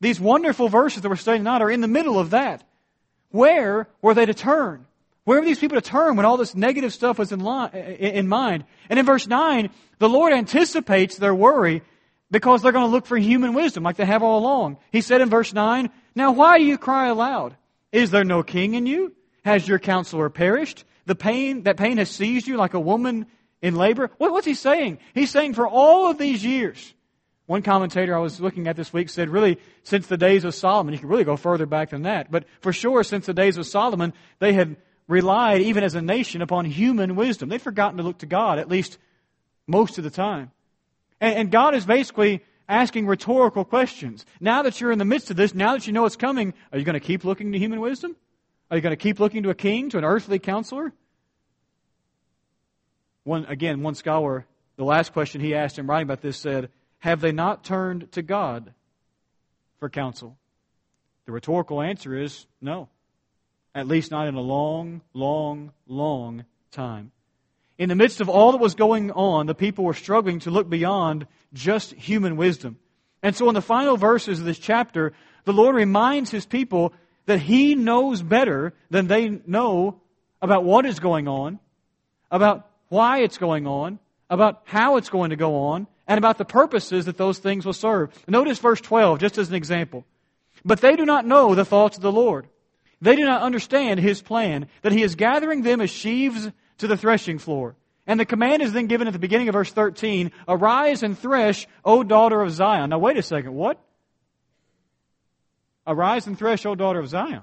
These 0.00 0.20
wonderful 0.20 0.68
verses 0.68 1.02
that 1.02 1.08
we're 1.08 1.16
studying 1.16 1.42
tonight 1.42 1.62
are 1.62 1.70
in 1.70 1.80
the 1.80 1.88
middle 1.88 2.18
of 2.18 2.30
that. 2.30 2.64
Where 3.30 3.88
were 4.00 4.14
they 4.14 4.26
to 4.26 4.34
turn? 4.34 4.86
Where 5.24 5.40
were 5.40 5.46
these 5.46 5.58
people 5.58 5.80
to 5.80 5.86
turn 5.86 6.16
when 6.16 6.24
all 6.24 6.36
this 6.36 6.54
negative 6.54 6.94
stuff 6.94 7.18
was 7.18 7.32
in, 7.32 7.40
line, 7.40 7.70
in 7.70 8.28
mind? 8.28 8.64
And 8.88 8.98
in 8.98 9.04
verse 9.04 9.26
9, 9.26 9.70
the 9.98 10.08
Lord 10.08 10.32
anticipates 10.32 11.16
their 11.16 11.34
worry 11.34 11.82
because 12.30 12.62
they're 12.62 12.72
going 12.72 12.86
to 12.86 12.90
look 12.90 13.06
for 13.06 13.18
human 13.18 13.52
wisdom 13.52 13.82
like 13.82 13.96
they 13.96 14.06
have 14.06 14.22
all 14.22 14.38
along. 14.38 14.78
He 14.90 15.00
said 15.00 15.20
in 15.20 15.28
verse 15.28 15.52
9, 15.52 15.90
Now 16.14 16.32
why 16.32 16.58
do 16.58 16.64
you 16.64 16.78
cry 16.78 17.08
aloud? 17.08 17.56
Is 17.92 18.10
there 18.10 18.24
no 18.24 18.42
king 18.42 18.74
in 18.74 18.86
you? 18.86 19.14
Has 19.44 19.66
your 19.66 19.78
counselor 19.78 20.30
perished? 20.30 20.84
the 21.08 21.16
pain, 21.16 21.64
that 21.64 21.76
pain 21.76 21.96
has 21.96 22.10
seized 22.10 22.46
you 22.46 22.56
like 22.56 22.74
a 22.74 22.80
woman 22.80 23.26
in 23.60 23.74
labor? 23.74 24.10
What, 24.18 24.30
what's 24.30 24.46
he 24.46 24.54
saying? 24.54 24.98
He's 25.14 25.30
saying 25.30 25.54
for 25.54 25.66
all 25.66 26.10
of 26.10 26.18
these 26.18 26.44
years. 26.44 26.94
One 27.48 27.62
commentator 27.62 28.14
I 28.14 28.20
was 28.20 28.42
looking 28.42 28.68
at 28.68 28.76
this 28.76 28.92
week 28.92 29.08
said, 29.08 29.30
really, 29.30 29.58
since 29.82 30.06
the 30.06 30.18
days 30.18 30.44
of 30.44 30.54
Solomon, 30.54 30.92
you 30.92 31.00
can 31.00 31.08
really 31.08 31.24
go 31.24 31.38
further 31.38 31.64
back 31.64 31.88
than 31.88 32.02
that, 32.02 32.30
but 32.30 32.44
for 32.60 32.74
sure, 32.74 33.02
since 33.02 33.24
the 33.24 33.32
days 33.32 33.56
of 33.56 33.66
Solomon, 33.66 34.12
they 34.38 34.52
had 34.52 34.76
relied, 35.06 35.62
even 35.62 35.82
as 35.82 35.94
a 35.94 36.02
nation, 36.02 36.42
upon 36.42 36.66
human 36.66 37.16
wisdom. 37.16 37.48
They'd 37.48 37.62
forgotten 37.62 37.96
to 37.96 38.02
look 38.02 38.18
to 38.18 38.26
God, 38.26 38.58
at 38.58 38.68
least 38.68 38.98
most 39.66 39.96
of 39.96 40.04
the 40.04 40.10
time. 40.10 40.50
And, 41.22 41.36
and 41.36 41.50
God 41.50 41.74
is 41.74 41.86
basically 41.86 42.44
asking 42.68 43.06
rhetorical 43.06 43.64
questions. 43.64 44.26
Now 44.40 44.60
that 44.64 44.78
you're 44.78 44.92
in 44.92 44.98
the 44.98 45.06
midst 45.06 45.30
of 45.30 45.38
this, 45.38 45.54
now 45.54 45.72
that 45.72 45.86
you 45.86 45.94
know 45.94 46.04
it's 46.04 46.16
coming, 46.16 46.52
are 46.70 46.78
you 46.78 46.84
going 46.84 47.00
to 47.00 47.00
keep 47.00 47.24
looking 47.24 47.52
to 47.52 47.58
human 47.58 47.80
wisdom? 47.80 48.14
Are 48.70 48.76
you 48.76 48.82
going 48.82 48.92
to 48.92 49.02
keep 49.02 49.20
looking 49.20 49.44
to 49.44 49.48
a 49.48 49.54
king, 49.54 49.88
to 49.88 49.96
an 49.96 50.04
earthly 50.04 50.38
counselor? 50.38 50.92
One, 53.24 53.46
again, 53.46 53.82
one 53.82 53.94
scholar, 53.94 54.44
the 54.76 54.84
last 54.84 55.14
question 55.14 55.40
he 55.40 55.54
asked 55.54 55.78
in 55.78 55.86
writing 55.86 56.04
about 56.04 56.20
this 56.20 56.36
said, 56.36 56.68
Have 56.98 57.20
they 57.20 57.32
not 57.32 57.64
turned 57.64 58.10
to 58.12 58.22
God 58.22 58.72
for 59.78 59.88
counsel? 59.88 60.36
The 61.26 61.32
rhetorical 61.32 61.80
answer 61.80 62.16
is 62.16 62.46
no. 62.60 62.88
At 63.74 63.86
least 63.86 64.10
not 64.10 64.26
in 64.26 64.34
a 64.34 64.40
long, 64.40 65.02
long, 65.12 65.72
long 65.86 66.44
time. 66.70 67.12
In 67.78 67.88
the 67.88 67.94
midst 67.94 68.20
of 68.20 68.28
all 68.28 68.52
that 68.52 68.60
was 68.60 68.74
going 68.74 69.12
on, 69.12 69.46
the 69.46 69.54
people 69.54 69.84
were 69.84 69.94
struggling 69.94 70.40
to 70.40 70.50
look 70.50 70.68
beyond 70.68 71.26
just 71.52 71.92
human 71.92 72.36
wisdom. 72.36 72.78
And 73.22 73.36
so 73.36 73.48
in 73.48 73.54
the 73.54 73.62
final 73.62 73.96
verses 73.96 74.40
of 74.40 74.44
this 74.44 74.58
chapter, 74.58 75.12
the 75.44 75.52
Lord 75.52 75.76
reminds 75.76 76.30
his 76.30 76.46
people 76.46 76.92
that 77.26 77.40
he 77.40 77.74
knows 77.74 78.22
better 78.22 78.74
than 78.90 79.06
they 79.06 79.28
know 79.28 80.00
about 80.42 80.64
what 80.64 80.86
is 80.86 80.98
going 80.98 81.28
on, 81.28 81.58
about 82.30 82.68
why 82.88 83.20
it's 83.20 83.38
going 83.38 83.66
on, 83.66 83.98
about 84.30 84.62
how 84.64 84.96
it's 84.96 85.10
going 85.10 85.30
to 85.30 85.36
go 85.36 85.56
on, 85.56 85.86
and 86.08 86.16
about 86.16 86.38
the 86.38 86.44
purposes 86.44 87.04
that 87.04 87.18
those 87.18 87.38
things 87.38 87.66
will 87.66 87.74
serve. 87.74 88.10
Notice 88.26 88.58
verse 88.58 88.80
12, 88.80 89.20
just 89.20 89.36
as 89.36 89.50
an 89.50 89.54
example. 89.54 90.06
But 90.64 90.80
they 90.80 90.96
do 90.96 91.04
not 91.04 91.26
know 91.26 91.54
the 91.54 91.66
thoughts 91.66 91.98
of 91.98 92.02
the 92.02 92.10
Lord. 92.10 92.48
They 93.00 93.14
do 93.14 93.24
not 93.24 93.42
understand 93.42 94.00
his 94.00 94.22
plan, 94.22 94.68
that 94.82 94.90
he 94.90 95.02
is 95.02 95.14
gathering 95.14 95.62
them 95.62 95.80
as 95.80 95.90
sheaves 95.90 96.50
to 96.78 96.86
the 96.86 96.96
threshing 96.96 97.38
floor. 97.38 97.76
And 98.06 98.18
the 98.18 98.24
command 98.24 98.62
is 98.62 98.72
then 98.72 98.86
given 98.86 99.06
at 99.06 99.12
the 99.12 99.18
beginning 99.18 99.48
of 99.48 99.52
verse 99.52 99.70
13 99.70 100.32
Arise 100.48 101.02
and 101.02 101.16
thresh, 101.16 101.68
O 101.84 102.02
daughter 102.02 102.40
of 102.40 102.50
Zion. 102.50 102.90
Now, 102.90 102.98
wait 102.98 103.18
a 103.18 103.22
second. 103.22 103.54
What? 103.54 103.78
Arise 105.86 106.26
and 106.26 106.38
thresh, 106.38 106.64
O 106.64 106.74
daughter 106.74 106.98
of 107.00 107.08
Zion. 107.08 107.42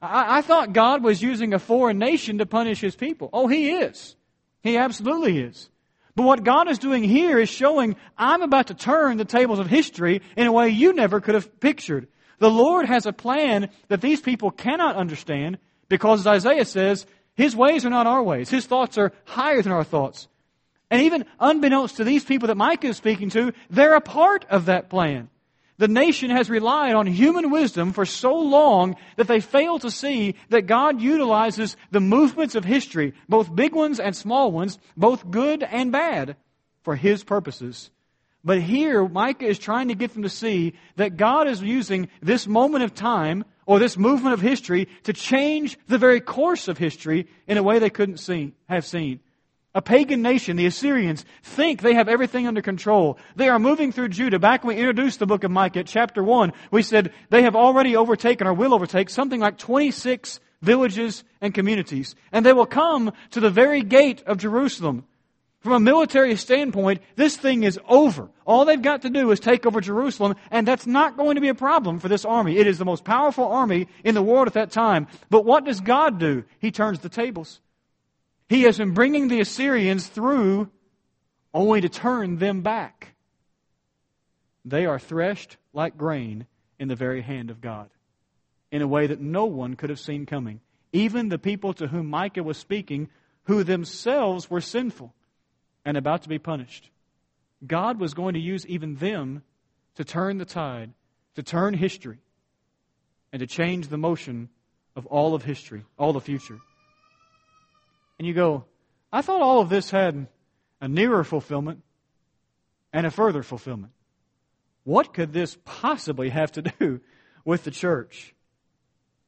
I, 0.00 0.38
I 0.38 0.42
thought 0.42 0.72
God 0.72 1.04
was 1.04 1.22
using 1.22 1.52
a 1.52 1.58
foreign 1.58 1.98
nation 1.98 2.38
to 2.38 2.46
punish 2.46 2.80
his 2.80 2.96
people. 2.96 3.28
Oh, 3.32 3.46
he 3.46 3.72
is. 3.72 4.16
He 4.62 4.78
absolutely 4.78 5.38
is. 5.38 5.68
But 6.16 6.22
what 6.22 6.44
God 6.44 6.68
is 6.68 6.78
doing 6.78 7.04
here 7.04 7.38
is 7.38 7.50
showing 7.50 7.94
I'm 8.16 8.42
about 8.42 8.68
to 8.68 8.74
turn 8.74 9.18
the 9.18 9.24
tables 9.26 9.58
of 9.58 9.68
history 9.68 10.22
in 10.34 10.46
a 10.46 10.52
way 10.52 10.70
you 10.70 10.94
never 10.94 11.20
could 11.20 11.34
have 11.34 11.60
pictured. 11.60 12.08
The 12.38 12.50
Lord 12.50 12.86
has 12.86 13.04
a 13.04 13.12
plan 13.12 13.68
that 13.88 14.00
these 14.00 14.20
people 14.20 14.50
cannot 14.50 14.96
understand 14.96 15.58
because, 15.88 16.20
as 16.20 16.26
Isaiah 16.26 16.64
says, 16.64 17.06
His 17.34 17.54
ways 17.54 17.84
are 17.84 17.90
not 17.90 18.06
our 18.06 18.22
ways. 18.22 18.48
His 18.48 18.66
thoughts 18.66 18.96
are 18.96 19.12
higher 19.26 19.60
than 19.60 19.72
our 19.72 19.84
thoughts. 19.84 20.26
And 20.90 21.02
even 21.02 21.26
unbeknownst 21.38 21.98
to 21.98 22.04
these 22.04 22.24
people 22.24 22.48
that 22.48 22.56
Micah 22.56 22.88
is 22.88 22.96
speaking 22.96 23.28
to, 23.30 23.52
they're 23.68 23.94
a 23.94 24.00
part 24.00 24.46
of 24.48 24.66
that 24.66 24.88
plan. 24.88 25.28
The 25.78 25.88
nation 25.88 26.30
has 26.30 26.48
relied 26.48 26.94
on 26.94 27.06
human 27.06 27.50
wisdom 27.50 27.92
for 27.92 28.06
so 28.06 28.34
long 28.34 28.96
that 29.16 29.28
they 29.28 29.40
fail 29.40 29.78
to 29.80 29.90
see 29.90 30.34
that 30.48 30.66
God 30.66 31.00
utilizes 31.00 31.76
the 31.90 32.00
movements 32.00 32.54
of 32.54 32.64
history, 32.64 33.12
both 33.28 33.54
big 33.54 33.74
ones 33.74 34.00
and 34.00 34.16
small 34.16 34.50
ones, 34.50 34.78
both 34.96 35.30
good 35.30 35.62
and 35.62 35.92
bad, 35.92 36.36
for 36.82 36.96
His 36.96 37.24
purposes. 37.24 37.90
But 38.42 38.62
here, 38.62 39.06
Micah 39.06 39.46
is 39.46 39.58
trying 39.58 39.88
to 39.88 39.94
get 39.94 40.14
them 40.14 40.22
to 40.22 40.28
see 40.28 40.74
that 40.94 41.16
God 41.16 41.48
is 41.48 41.60
using 41.60 42.08
this 42.22 42.46
moment 42.46 42.84
of 42.84 42.94
time 42.94 43.44
or 43.66 43.78
this 43.78 43.98
movement 43.98 44.34
of 44.34 44.40
history 44.40 44.88
to 45.02 45.12
change 45.12 45.76
the 45.88 45.98
very 45.98 46.20
course 46.20 46.68
of 46.68 46.78
history 46.78 47.26
in 47.48 47.58
a 47.58 47.62
way 47.62 47.80
they 47.80 47.90
couldn't 47.90 48.18
see, 48.18 48.52
have 48.68 48.86
seen. 48.86 49.20
A 49.76 49.82
pagan 49.82 50.22
nation, 50.22 50.56
the 50.56 50.64
Assyrians, 50.64 51.26
think 51.42 51.82
they 51.82 51.92
have 51.92 52.08
everything 52.08 52.46
under 52.46 52.62
control. 52.62 53.18
They 53.36 53.50
are 53.50 53.58
moving 53.58 53.92
through 53.92 54.08
Judah. 54.08 54.38
Back 54.38 54.64
when 54.64 54.74
we 54.74 54.80
introduced 54.80 55.18
the 55.18 55.26
book 55.26 55.44
of 55.44 55.50
Micah, 55.50 55.84
chapter 55.84 56.24
1, 56.24 56.54
we 56.70 56.80
said 56.80 57.12
they 57.28 57.42
have 57.42 57.54
already 57.54 57.94
overtaken 57.94 58.46
or 58.46 58.54
will 58.54 58.72
overtake 58.72 59.10
something 59.10 59.38
like 59.38 59.58
26 59.58 60.40
villages 60.62 61.24
and 61.42 61.52
communities. 61.52 62.14
And 62.32 62.46
they 62.46 62.54
will 62.54 62.64
come 62.64 63.12
to 63.32 63.40
the 63.40 63.50
very 63.50 63.82
gate 63.82 64.22
of 64.26 64.38
Jerusalem. 64.38 65.04
From 65.60 65.74
a 65.74 65.80
military 65.80 66.36
standpoint, 66.36 67.02
this 67.16 67.36
thing 67.36 67.62
is 67.62 67.78
over. 67.86 68.30
All 68.46 68.64
they've 68.64 68.80
got 68.80 69.02
to 69.02 69.10
do 69.10 69.30
is 69.30 69.40
take 69.40 69.66
over 69.66 69.82
Jerusalem, 69.82 70.36
and 70.50 70.66
that's 70.66 70.86
not 70.86 71.18
going 71.18 71.34
to 71.34 71.42
be 71.42 71.48
a 71.50 71.54
problem 71.54 71.98
for 71.98 72.08
this 72.08 72.24
army. 72.24 72.56
It 72.56 72.66
is 72.66 72.78
the 72.78 72.86
most 72.86 73.04
powerful 73.04 73.44
army 73.44 73.88
in 74.04 74.14
the 74.14 74.22
world 74.22 74.46
at 74.46 74.54
that 74.54 74.70
time. 74.70 75.06
But 75.28 75.44
what 75.44 75.66
does 75.66 75.80
God 75.80 76.18
do? 76.18 76.44
He 76.60 76.70
turns 76.70 77.00
the 77.00 77.10
tables. 77.10 77.60
He 78.48 78.62
has 78.62 78.78
been 78.78 78.92
bringing 78.92 79.28
the 79.28 79.40
Assyrians 79.40 80.06
through 80.06 80.70
only 81.52 81.80
to 81.80 81.88
turn 81.88 82.38
them 82.38 82.62
back. 82.62 83.14
They 84.64 84.86
are 84.86 84.98
threshed 84.98 85.56
like 85.72 85.96
grain 85.96 86.46
in 86.78 86.88
the 86.88 86.96
very 86.96 87.22
hand 87.22 87.50
of 87.50 87.60
God 87.60 87.90
in 88.70 88.82
a 88.82 88.86
way 88.88 89.06
that 89.06 89.20
no 89.20 89.46
one 89.46 89.74
could 89.74 89.90
have 89.90 90.00
seen 90.00 90.26
coming. 90.26 90.60
Even 90.92 91.28
the 91.28 91.38
people 91.38 91.72
to 91.74 91.86
whom 91.86 92.08
Micah 92.08 92.42
was 92.42 92.56
speaking, 92.56 93.08
who 93.44 93.64
themselves 93.64 94.50
were 94.50 94.60
sinful 94.60 95.14
and 95.84 95.96
about 95.96 96.22
to 96.22 96.28
be 96.28 96.38
punished. 96.38 96.90
God 97.66 97.98
was 97.98 98.14
going 98.14 98.34
to 98.34 98.40
use 98.40 98.66
even 98.66 98.96
them 98.96 99.42
to 99.94 100.04
turn 100.04 100.38
the 100.38 100.44
tide, 100.44 100.92
to 101.36 101.42
turn 101.42 101.74
history, 101.74 102.18
and 103.32 103.40
to 103.40 103.46
change 103.46 103.88
the 103.88 103.96
motion 103.96 104.48
of 104.94 105.06
all 105.06 105.34
of 105.34 105.44
history, 105.44 105.84
all 105.98 106.12
the 106.12 106.20
future. 106.20 106.58
And 108.18 108.26
you 108.26 108.34
go, 108.34 108.64
I 109.12 109.22
thought 109.22 109.42
all 109.42 109.60
of 109.60 109.68
this 109.68 109.90
had 109.90 110.26
a 110.80 110.88
nearer 110.88 111.24
fulfillment 111.24 111.82
and 112.92 113.06
a 113.06 113.10
further 113.10 113.42
fulfillment. 113.42 113.92
What 114.84 115.12
could 115.12 115.32
this 115.32 115.56
possibly 115.64 116.30
have 116.30 116.52
to 116.52 116.62
do 116.62 117.00
with 117.44 117.64
the 117.64 117.70
church? 117.70 118.34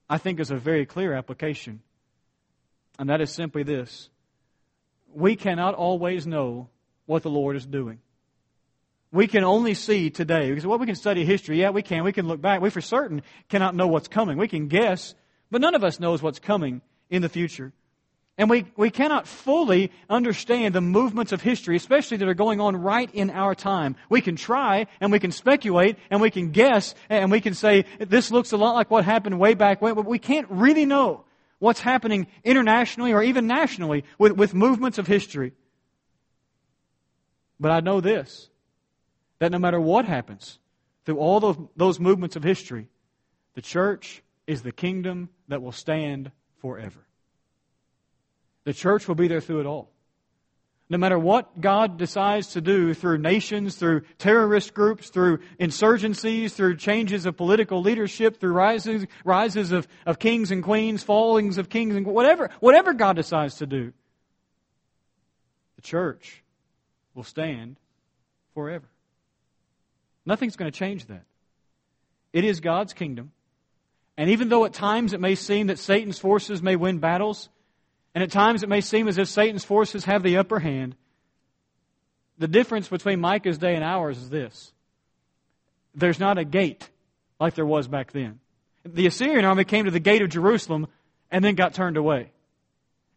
I 0.09 0.19
think 0.19 0.41
is 0.41 0.51
a 0.51 0.57
very 0.57 0.87
clear 0.87 1.13
application. 1.13 1.81
And 2.99 3.11
that 3.11 3.21
is 3.21 3.31
simply 3.31 3.63
this. 3.63 4.09
We 5.13 5.37
cannot 5.37 5.75
always 5.75 6.27
know 6.27 6.69
what 7.07 7.23
the 7.23 7.31
Lord 7.31 7.57
is 7.57 7.67
doing. 7.67 7.99
We 9.11 9.27
can 9.27 9.45
only 9.45 9.75
see 9.75 10.11
today. 10.11 10.49
Because 10.49 10.67
well, 10.67 10.79
we 10.79 10.87
can 10.87 10.95
study 10.95 11.25
history. 11.25 11.61
Yeah, 11.61 11.71
we 11.71 11.83
can. 11.83 12.05
We 12.05 12.13
can 12.13 12.29
look 12.29 12.41
back. 12.41 12.61
We 12.61 12.71
for 12.71 12.81
certain 12.81 13.23
cannot 13.49 13.75
know 13.75 13.87
what's 13.87 14.09
coming. 14.09 14.37
We 14.37 14.49
can 14.49 14.69
guess, 14.69 15.15
but 15.51 15.61
none 15.61 15.75
of 15.75 15.85
us 15.85 15.99
knows 15.99 16.23
what's 16.23 16.39
coming 16.39 16.83
in 17.09 17.23
the 17.23 17.29
future. 17.29 17.73
And 18.39 18.49
we, 18.49 18.67
we 18.77 18.91
cannot 18.91 19.27
fully 19.27 19.91
understand 20.09 20.73
the 20.73 20.81
movements 20.81 21.33
of 21.33 21.43
history, 21.43 21.75
especially 21.75 22.19
that 22.19 22.29
are 22.29 22.35
going 22.35 22.61
on 22.61 22.77
right 22.77 23.13
in 23.13 23.31
our 23.31 23.53
time. 23.57 23.97
We 24.09 24.21
can 24.21 24.37
try 24.37 24.87
and 25.01 25.11
we 25.11 25.19
can 25.19 25.33
speculate 25.33 25.99
and 26.09 26.21
we 26.21 26.31
can 26.31 26.53
guess 26.53 26.95
and 27.11 27.33
we 27.33 27.41
can 27.41 27.55
say, 27.55 27.85
this 27.99 28.31
looks 28.31 28.53
a 28.53 28.57
lot 28.57 28.77
like 28.77 28.93
what 28.93 29.05
happened 29.05 29.41
way 29.41 29.55
back 29.55 29.83
when, 29.83 29.95
but 29.95 30.07
we 30.07 30.21
can't 30.21 30.47
really 30.51 30.87
know 30.87 31.25
what's 31.59 31.81
happening 31.81 32.29
internationally 32.45 33.13
or 33.13 33.25
even 33.25 33.49
nationally 33.49 34.05
with, 34.21 34.33
with 34.33 34.55
movements 34.55 34.99
of 34.99 35.09
history. 35.09 35.53
But 37.59 37.73
I 37.73 37.81
know 37.81 38.01
this, 38.01 38.49
that 39.41 39.51
no 39.51 39.59
matter 39.59 39.81
what 39.81 40.05
happens 40.05 40.61
through 41.05 41.19
all 41.19 41.41
those, 41.41 41.57
those 41.75 41.99
movements 41.99 42.37
of 42.37 42.45
history, 42.45 42.87
the 43.55 43.63
church 43.63 44.23
is 44.47 44.63
the 44.63 44.71
kingdom 44.71 45.29
that 45.49 45.61
will 45.61 45.73
stand 45.73 46.31
forever. 46.61 47.08
The 48.69 48.75
church 48.75 49.09
will 49.09 49.15
be 49.15 49.29
there 49.29 49.41
through 49.41 49.61
it 49.61 49.67
all. 49.67 49.89
No 50.91 50.99
matter 50.99 51.19
what 51.19 51.59
God 51.59 51.97
decides 51.97 52.49
to 52.49 52.61
do 52.61 52.93
through 52.93 53.17
nations, 53.17 53.77
through 53.77 54.03
terrorist 54.19 54.75
groups, 54.75 55.09
through 55.09 55.39
insurgencies, 55.59 56.51
through 56.51 56.77
changes 56.77 57.25
of 57.25 57.35
political 57.35 57.81
leadership, 57.81 58.39
through 58.39 58.53
rises, 58.53 59.07
rises 59.25 59.73
of, 59.73 59.89
of 60.05 60.19
kings 60.19 60.51
and 60.51 60.63
queens, 60.63 61.03
fallings 61.03 61.57
of 61.57 61.71
kings 61.71 61.97
and 61.97 62.07
whatever, 62.07 62.51
whatever 62.61 62.93
God 62.93 63.17
decides 63.17 63.55
to 63.55 63.67
do, 63.67 63.95
the 65.77 65.83
church 65.83 66.45
will 67.15 67.25
stand 67.25 67.79
forever. 68.53 68.91
Nothing's 70.27 70.57
going 70.57 70.71
to 70.71 70.79
change 70.79 71.07
that. 71.07 71.25
It 72.35 72.45
is 72.45 72.61
God's 72.61 72.93
kingdom. 72.93 73.33
And 74.19 74.29
even 74.29 74.51
though 74.51 74.67
at 74.67 74.75
times 74.75 75.15
it 75.15 75.21
may 75.21 75.37
seem 75.37 75.69
that 75.69 75.79
Satan's 75.79 76.19
forces 76.19 76.61
may 76.61 76.77
win 76.77 76.99
battles, 76.99 77.49
and 78.15 78.25
at 78.25 78.31
times 78.31 78.63
it 78.63 78.69
may 78.69 78.81
seem 78.81 79.09
as 79.09 79.19
if 79.19 79.29
Satan's 79.29 79.65
forces 79.65 80.05
have 80.05 80.23
the 80.23 80.39
upper 80.39 80.59
hand. 80.59 80.97
The 82.39 82.49
difference 82.49 82.89
between 82.89 83.21
Micah's 83.21 83.59
day 83.59 83.75
and 83.75 83.85
ours 83.85 84.19
is 84.19 84.31
this 84.31 84.73
there's 85.95 86.21
not 86.21 86.39
a 86.39 86.45
gate 86.45 86.89
like 87.41 87.55
there 87.55 87.67
was 87.67 87.89
back 87.89 88.13
then. 88.13 88.41
The 88.85 89.07
Assyrian 89.07 89.45
army 89.45 89.65
came 89.65 89.85
to 89.85 89.91
the 89.91 90.01
gate 90.01 90.23
of 90.23 90.31
Jerusalem 90.31 90.87
and 91.31 91.45
then 91.45 91.55
got 91.55 91.75
turned 91.75 91.97
away. 91.97 92.31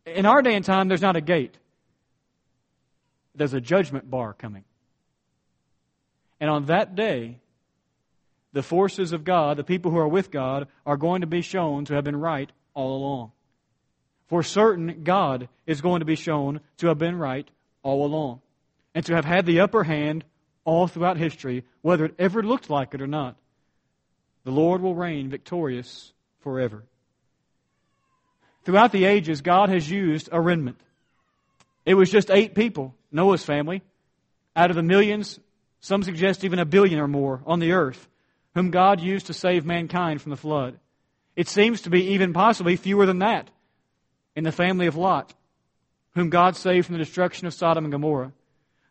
In 0.05 0.25
our 0.25 0.41
day 0.41 0.55
and 0.55 0.65
time, 0.65 0.87
there's 0.87 1.01
not 1.01 1.15
a 1.15 1.21
gate, 1.21 1.57
there's 3.35 3.53
a 3.53 3.61
judgment 3.61 4.09
bar 4.09 4.33
coming. 4.33 4.63
And 6.39 6.49
on 6.49 6.65
that 6.65 6.95
day, 6.95 7.37
the 8.51 8.63
forces 8.63 9.13
of 9.13 9.23
God, 9.23 9.57
the 9.57 9.63
people 9.63 9.91
who 9.91 9.97
are 9.97 10.07
with 10.07 10.31
God, 10.31 10.67
are 10.85 10.97
going 10.97 11.21
to 11.21 11.27
be 11.27 11.41
shown 11.41 11.85
to 11.85 11.93
have 11.93 12.03
been 12.03 12.19
right 12.19 12.51
all 12.73 12.97
along. 12.97 13.31
For 14.31 14.43
certain, 14.43 15.03
God 15.03 15.49
is 15.67 15.81
going 15.81 15.99
to 15.99 16.05
be 16.05 16.15
shown 16.15 16.61
to 16.77 16.87
have 16.87 16.97
been 16.97 17.17
right 17.17 17.45
all 17.83 18.05
along 18.05 18.39
and 18.95 19.05
to 19.07 19.13
have 19.13 19.25
had 19.25 19.45
the 19.45 19.59
upper 19.59 19.83
hand 19.83 20.23
all 20.63 20.87
throughout 20.87 21.17
history, 21.17 21.65
whether 21.81 22.05
it 22.05 22.15
ever 22.17 22.41
looked 22.41 22.69
like 22.69 22.93
it 22.93 23.01
or 23.01 23.07
not. 23.07 23.35
The 24.45 24.51
Lord 24.51 24.81
will 24.81 24.95
reign 24.95 25.29
victorious 25.29 26.13
forever. 26.39 26.85
Throughout 28.63 28.93
the 28.93 29.03
ages, 29.03 29.41
God 29.41 29.67
has 29.67 29.91
used 29.91 30.29
a 30.31 30.39
remnant. 30.39 30.79
It 31.85 31.95
was 31.95 32.09
just 32.09 32.31
eight 32.31 32.55
people, 32.55 32.95
Noah's 33.11 33.43
family, 33.43 33.81
out 34.55 34.69
of 34.69 34.77
the 34.77 34.81
millions, 34.81 35.41
some 35.81 36.03
suggest 36.03 36.45
even 36.45 36.59
a 36.59 36.63
billion 36.63 36.99
or 36.99 37.07
more 37.09 37.41
on 37.45 37.59
the 37.59 37.73
earth, 37.73 38.07
whom 38.55 38.71
God 38.71 39.01
used 39.01 39.25
to 39.25 39.33
save 39.33 39.65
mankind 39.65 40.21
from 40.21 40.29
the 40.29 40.37
flood. 40.37 40.79
It 41.35 41.49
seems 41.49 41.81
to 41.81 41.89
be 41.89 42.11
even 42.13 42.31
possibly 42.31 42.77
fewer 42.77 43.05
than 43.05 43.19
that 43.19 43.51
in 44.35 44.43
the 44.43 44.51
family 44.51 44.87
of 44.87 44.95
Lot, 44.95 45.33
whom 46.15 46.29
God 46.29 46.55
saved 46.55 46.87
from 46.87 46.93
the 46.93 47.03
destruction 47.03 47.47
of 47.47 47.53
Sodom 47.53 47.85
and 47.85 47.91
Gomorrah. 47.91 48.31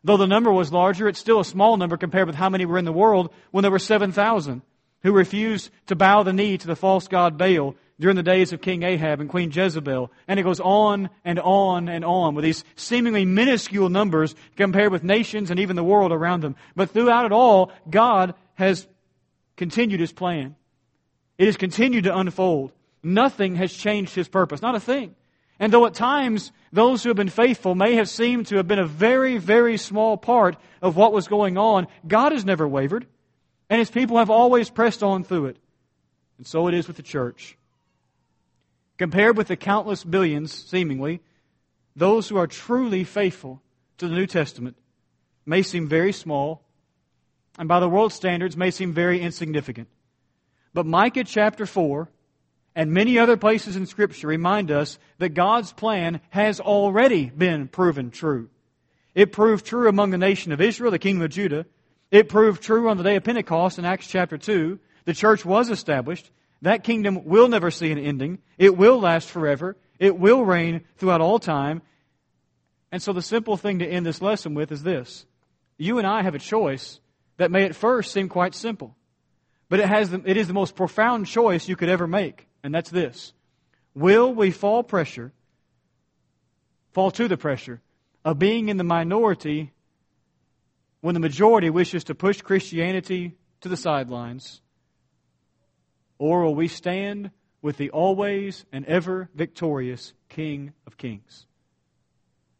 Though 0.03 0.17
the 0.17 0.27
number 0.27 0.51
was 0.51 0.73
larger, 0.73 1.07
it's 1.07 1.19
still 1.19 1.39
a 1.39 1.45
small 1.45 1.77
number 1.77 1.97
compared 1.97 2.27
with 2.27 2.35
how 2.35 2.49
many 2.49 2.65
were 2.65 2.77
in 2.77 2.85
the 2.85 2.91
world 2.91 3.31
when 3.51 3.61
there 3.61 3.71
were 3.71 3.79
7,000 3.79 4.61
who 5.03 5.11
refused 5.11 5.69
to 5.87 5.95
bow 5.95 6.23
the 6.23 6.33
knee 6.33 6.57
to 6.57 6.67
the 6.67 6.75
false 6.75 7.07
god 7.07 7.37
Baal 7.37 7.75
during 7.99 8.15
the 8.15 8.23
days 8.23 8.51
of 8.51 8.61
King 8.61 8.83
Ahab 8.83 9.19
and 9.19 9.29
Queen 9.29 9.51
Jezebel. 9.51 10.11
And 10.27 10.39
it 10.39 10.43
goes 10.43 10.59
on 10.59 11.09
and 11.23 11.39
on 11.39 11.87
and 11.87 12.03
on 12.03 12.33
with 12.33 12.43
these 12.43 12.63
seemingly 12.75 13.25
minuscule 13.25 13.89
numbers 13.89 14.35
compared 14.57 14.91
with 14.91 15.03
nations 15.03 15.51
and 15.51 15.59
even 15.59 15.75
the 15.75 15.83
world 15.83 16.11
around 16.11 16.41
them. 16.41 16.55
But 16.75 16.89
throughout 16.91 17.25
it 17.25 17.31
all, 17.31 17.71
God 17.89 18.33
has 18.55 18.87
continued 19.55 19.99
His 19.99 20.11
plan. 20.11 20.55
It 21.37 21.45
has 21.45 21.57
continued 21.57 22.05
to 22.05 22.17
unfold. 22.17 22.71
Nothing 23.03 23.55
has 23.55 23.71
changed 23.71 24.15
His 24.15 24.27
purpose. 24.27 24.61
Not 24.61 24.75
a 24.75 24.79
thing. 24.79 25.15
And 25.61 25.71
though 25.71 25.85
at 25.85 25.93
times 25.93 26.51
those 26.73 27.03
who 27.03 27.09
have 27.09 27.15
been 27.15 27.29
faithful 27.29 27.75
may 27.75 27.93
have 27.93 28.09
seemed 28.09 28.47
to 28.47 28.57
have 28.57 28.67
been 28.67 28.79
a 28.79 28.85
very, 28.85 29.37
very 29.37 29.77
small 29.77 30.17
part 30.17 30.57
of 30.81 30.97
what 30.97 31.13
was 31.13 31.27
going 31.27 31.55
on, 31.55 31.87
God 32.07 32.31
has 32.31 32.43
never 32.43 32.67
wavered, 32.67 33.05
and 33.69 33.77
His 33.77 33.91
people 33.91 34.17
have 34.17 34.31
always 34.31 34.71
pressed 34.71 35.03
on 35.03 35.23
through 35.23 35.45
it. 35.45 35.57
And 36.39 36.47
so 36.47 36.67
it 36.67 36.73
is 36.73 36.87
with 36.87 36.97
the 36.97 37.03
church. 37.03 37.55
Compared 38.97 39.37
with 39.37 39.49
the 39.49 39.55
countless 39.55 40.03
billions, 40.03 40.51
seemingly, 40.51 41.21
those 41.95 42.27
who 42.27 42.37
are 42.37 42.47
truly 42.47 43.03
faithful 43.03 43.61
to 43.99 44.07
the 44.07 44.15
New 44.15 44.25
Testament 44.25 44.77
may 45.45 45.61
seem 45.61 45.87
very 45.87 46.11
small, 46.11 46.63
and 47.59 47.69
by 47.69 47.79
the 47.79 47.89
world's 47.89 48.15
standards 48.15 48.57
may 48.57 48.71
seem 48.71 48.93
very 48.93 49.21
insignificant. 49.21 49.89
But 50.73 50.87
Micah 50.87 51.23
chapter 51.23 51.67
4 51.67 52.09
and 52.75 52.91
many 52.91 53.19
other 53.19 53.37
places 53.37 53.75
in 53.75 53.85
Scripture 53.85 54.27
remind 54.27 54.71
us 54.71 54.97
that 55.17 55.29
God's 55.29 55.73
plan 55.73 56.21
has 56.29 56.59
already 56.59 57.25
been 57.25 57.67
proven 57.67 58.11
true. 58.11 58.49
It 59.13 59.31
proved 59.31 59.65
true 59.65 59.89
among 59.89 60.11
the 60.11 60.17
nation 60.17 60.51
of 60.51 60.61
Israel, 60.61 60.91
the 60.91 60.99
kingdom 60.99 61.23
of 61.23 61.31
Judah. 61.31 61.65
It 62.11 62.29
proved 62.29 62.61
true 62.61 62.89
on 62.89 62.97
the 62.97 63.03
day 63.03 63.17
of 63.17 63.23
Pentecost 63.23 63.77
in 63.77 63.85
Acts 63.85 64.07
chapter 64.07 64.37
2. 64.37 64.79
The 65.05 65.13
church 65.13 65.43
was 65.43 65.69
established. 65.69 66.29
That 66.61 66.83
kingdom 66.83 67.25
will 67.25 67.47
never 67.47 67.71
see 67.71 67.91
an 67.91 67.97
ending. 67.97 68.39
It 68.57 68.77
will 68.77 68.99
last 68.99 69.29
forever. 69.29 69.75
It 69.99 70.17
will 70.17 70.45
reign 70.45 70.81
throughout 70.97 71.21
all 71.21 71.39
time. 71.39 71.81
And 72.91 73.01
so 73.01 73.13
the 73.13 73.21
simple 73.21 73.57
thing 73.57 73.79
to 73.79 73.87
end 73.87 74.05
this 74.05 74.21
lesson 74.21 74.53
with 74.53 74.71
is 74.71 74.83
this. 74.83 75.25
you 75.77 75.97
and 75.97 76.07
I 76.07 76.21
have 76.21 76.35
a 76.35 76.39
choice 76.39 76.99
that 77.37 77.51
may 77.51 77.63
at 77.65 77.75
first 77.75 78.13
seem 78.13 78.29
quite 78.29 78.53
simple. 78.53 78.95
But 79.67 79.79
it, 79.79 79.87
has 79.87 80.09
the, 80.09 80.21
it 80.25 80.37
is 80.37 80.47
the 80.47 80.53
most 80.53 80.75
profound 80.75 81.25
choice 81.27 81.67
you 81.67 81.75
could 81.75 81.89
ever 81.89 82.05
make, 82.05 82.47
and 82.63 82.73
that's 82.73 82.89
this. 82.89 83.33
Will 83.93 84.33
we 84.33 84.51
fall 84.51 84.83
pressure, 84.83 85.31
fall 86.93 87.11
to 87.11 87.27
the 87.27 87.37
pressure 87.37 87.81
of 88.23 88.39
being 88.39 88.69
in 88.69 88.77
the 88.77 88.83
minority 88.83 89.73
when 91.01 91.13
the 91.13 91.19
majority 91.19 91.69
wishes 91.69 92.03
to 92.05 92.15
push 92.15 92.41
Christianity 92.41 93.35
to 93.61 93.69
the 93.69 93.77
sidelines? 93.77 94.61
Or 96.17 96.43
will 96.43 96.55
we 96.55 96.67
stand 96.67 97.31
with 97.61 97.77
the 97.77 97.89
always 97.89 98.65
and 98.71 98.85
ever 98.85 99.29
victorious 99.33 100.13
King 100.29 100.73
of 100.85 100.97
Kings? 100.97 101.47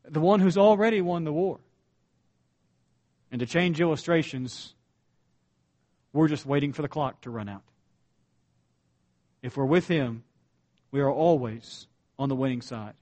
The 0.03 0.19
one 0.19 0.39
who's 0.39 0.57
already 0.57 0.99
won 0.99 1.23
the 1.23 1.33
war. 1.33 1.59
And 3.31 3.39
to 3.39 3.45
change 3.45 3.79
illustrations, 3.79 4.73
we're 6.11 6.27
just 6.27 6.45
waiting 6.45 6.73
for 6.73 6.81
the 6.81 6.89
clock 6.89 7.21
to 7.21 7.29
run 7.29 7.47
out. 7.47 7.63
If 9.41 9.57
we're 9.57 9.65
with 9.65 9.87
Him, 9.87 10.23
we 10.91 10.99
are 10.99 11.11
always 11.11 11.87
on 12.19 12.29
the 12.29 12.35
winning 12.35 12.61
side. 12.61 12.93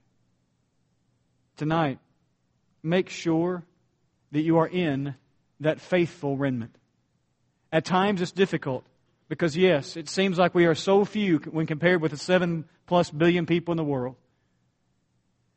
Tonight, 1.56 1.98
make 2.82 3.08
sure 3.08 3.64
that 4.32 4.40
you 4.40 4.58
are 4.58 4.68
in 4.68 5.14
that 5.60 5.80
faithful 5.80 6.36
remnant. 6.36 6.74
At 7.72 7.84
times 7.84 8.22
it's 8.22 8.32
difficult 8.32 8.84
because, 9.28 9.56
yes, 9.56 9.96
it 9.96 10.08
seems 10.08 10.38
like 10.38 10.54
we 10.54 10.66
are 10.66 10.74
so 10.74 11.04
few 11.04 11.38
when 11.38 11.66
compared 11.66 12.00
with 12.00 12.12
the 12.12 12.16
seven 12.16 12.64
plus 12.86 13.10
billion 13.10 13.46
people 13.46 13.72
in 13.72 13.76
the 13.76 13.84
world. 13.84 14.16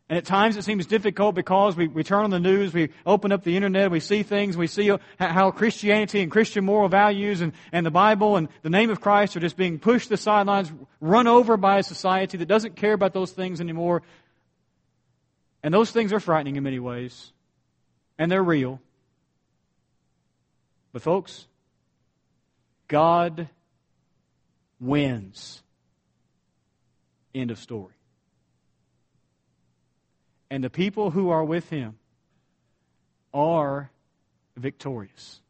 And 0.10 0.18
at 0.18 0.26
times 0.26 0.58
it 0.58 0.64
seems 0.64 0.86
difficult 0.86 1.34
because 1.34 1.78
we, 1.78 1.88
we 1.88 2.04
turn 2.04 2.26
on 2.26 2.30
the 2.30 2.40
news, 2.40 2.74
we 2.74 2.90
open 3.06 3.32
up 3.32 3.44
the 3.44 3.56
internet, 3.56 3.90
we 3.90 4.02
see 4.02 4.22
things, 4.22 4.58
we 4.58 4.68
see 4.68 4.92
how 5.18 5.52
Christianity 5.52 6.22
and 6.22 6.30
Christian 6.30 6.66
moral 6.66 6.90
values 6.90 7.40
and, 7.40 7.54
and 7.72 7.86
the 7.86 7.92
Bible 7.92 8.36
and 8.36 8.50
the 8.64 8.70
name 8.70 8.90
of 8.90 9.00
Christ 9.00 9.38
are 9.38 9.40
just 9.40 9.56
being 9.56 9.80
pushed 9.80 10.06
to 10.06 10.10
the 10.12 10.18
sidelines, 10.18 10.72
run 11.00 11.28
over 11.28 11.56
by 11.56 11.80
a 11.80 11.84
society 11.84 12.38
that 12.38 12.48
doesn't 12.48 12.76
care 12.76 12.94
about 12.94 13.14
those 13.14 13.32
things 13.32 13.62
anymore. 13.62 14.04
And 15.64 15.74
those 15.74 15.92
things 15.92 16.12
are 16.12 16.20
frightening 16.20 16.58
in 16.58 16.64
many 16.64 16.80
ways. 16.80 17.32
And 18.20 18.30
they're 18.30 18.44
real. 18.44 18.82
But 20.92 21.02
folks, 21.02 21.48
God 22.90 23.48
wins. 24.80 25.64
End 27.34 27.50
of 27.50 27.58
story 27.58 27.94
and 30.54 30.64
the 30.64 30.70
people 30.70 31.10
who 31.10 31.32
are 31.32 31.44
with 31.44 31.68
him 31.72 31.98
are 33.34 33.90
victorious. 34.56 35.42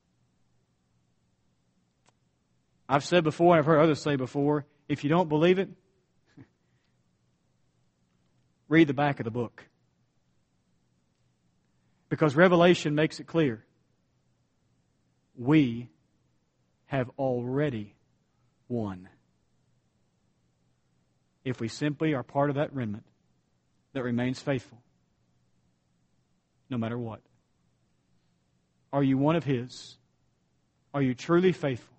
I've 2.88 3.04
said 3.04 3.26
before, 3.26 3.54
and 3.54 3.60
I've 3.60 3.66
heard 3.66 3.82
others 3.82 4.02
say 4.02 4.16
before, 4.16 4.66
if 4.88 5.04
you 5.04 5.10
don't 5.10 5.28
believe 5.28 5.60
it, 5.60 5.68
read 8.70 8.88
the 8.88 8.94
back 8.94 9.20
of 9.20 9.26
the 9.26 9.30
book. 9.30 9.66
Because 12.08 12.34
Revelation 12.34 12.96
makes 12.96 13.20
it 13.20 13.28
clear. 13.28 13.66
We 15.36 15.90
have 16.86 17.10
already 17.20 17.94
won. 18.70 19.10
If 21.44 21.60
we 21.60 21.68
simply 21.68 22.14
are 22.14 22.24
part 22.24 22.50
of 22.50 22.56
that 22.56 22.74
remnant 22.74 23.04
that 23.92 24.04
remains 24.04 24.40
faithful 24.40 24.80
no 26.74 26.78
matter 26.80 26.98
what? 26.98 27.22
Are 28.92 29.04
you 29.04 29.16
one 29.18 29.36
of 29.36 29.44
His? 29.44 29.96
Are 30.92 31.04
you 31.04 31.14
truly 31.14 31.52
faithful? 31.52 31.96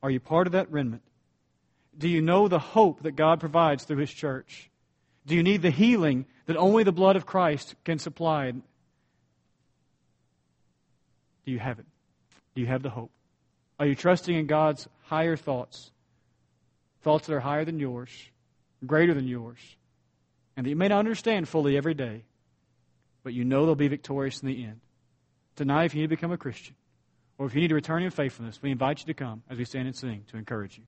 Are 0.00 0.10
you 0.10 0.20
part 0.20 0.46
of 0.46 0.52
that 0.52 0.70
remnant? 0.70 1.02
Do 1.98 2.08
you 2.08 2.22
know 2.22 2.46
the 2.46 2.60
hope 2.60 3.02
that 3.02 3.16
God 3.16 3.40
provides 3.40 3.82
through 3.82 3.96
His 3.96 4.12
church? 4.12 4.70
Do 5.26 5.34
you 5.34 5.42
need 5.42 5.60
the 5.60 5.70
healing 5.70 6.26
that 6.46 6.56
only 6.56 6.84
the 6.84 6.92
blood 6.92 7.16
of 7.16 7.26
Christ 7.26 7.74
can 7.84 7.98
supply? 7.98 8.52
Do 8.52 8.62
you 11.44 11.58
have 11.58 11.80
it? 11.80 11.86
Do 12.54 12.60
you 12.60 12.68
have 12.68 12.84
the 12.84 12.90
hope? 12.90 13.10
Are 13.80 13.86
you 13.86 13.96
trusting 13.96 14.36
in 14.36 14.46
God's 14.46 14.88
higher 15.06 15.36
thoughts? 15.36 15.90
Thoughts 17.02 17.26
that 17.26 17.34
are 17.34 17.40
higher 17.40 17.64
than 17.64 17.80
yours, 17.80 18.10
greater 18.86 19.14
than 19.14 19.26
yours, 19.26 19.58
and 20.56 20.64
that 20.64 20.70
you 20.70 20.76
may 20.76 20.86
not 20.86 21.00
understand 21.00 21.48
fully 21.48 21.76
every 21.76 21.94
day 21.94 22.22
but 23.26 23.34
you 23.34 23.44
know 23.44 23.66
they'll 23.66 23.74
be 23.74 23.88
victorious 23.88 24.40
in 24.40 24.46
the 24.46 24.62
end. 24.62 24.78
Tonight, 25.56 25.86
if 25.86 25.96
you 25.96 26.00
need 26.00 26.06
to 26.06 26.10
become 26.10 26.30
a 26.30 26.38
Christian, 26.38 26.76
or 27.38 27.46
if 27.46 27.56
you 27.56 27.60
need 27.60 27.70
to 27.70 27.74
return 27.74 28.04
in 28.04 28.12
faithfulness, 28.12 28.62
we 28.62 28.70
invite 28.70 29.00
you 29.00 29.06
to 29.06 29.14
come 29.14 29.42
as 29.50 29.58
we 29.58 29.64
stand 29.64 29.88
and 29.88 29.96
sing 29.96 30.22
to 30.28 30.36
encourage 30.36 30.78
you. 30.78 30.84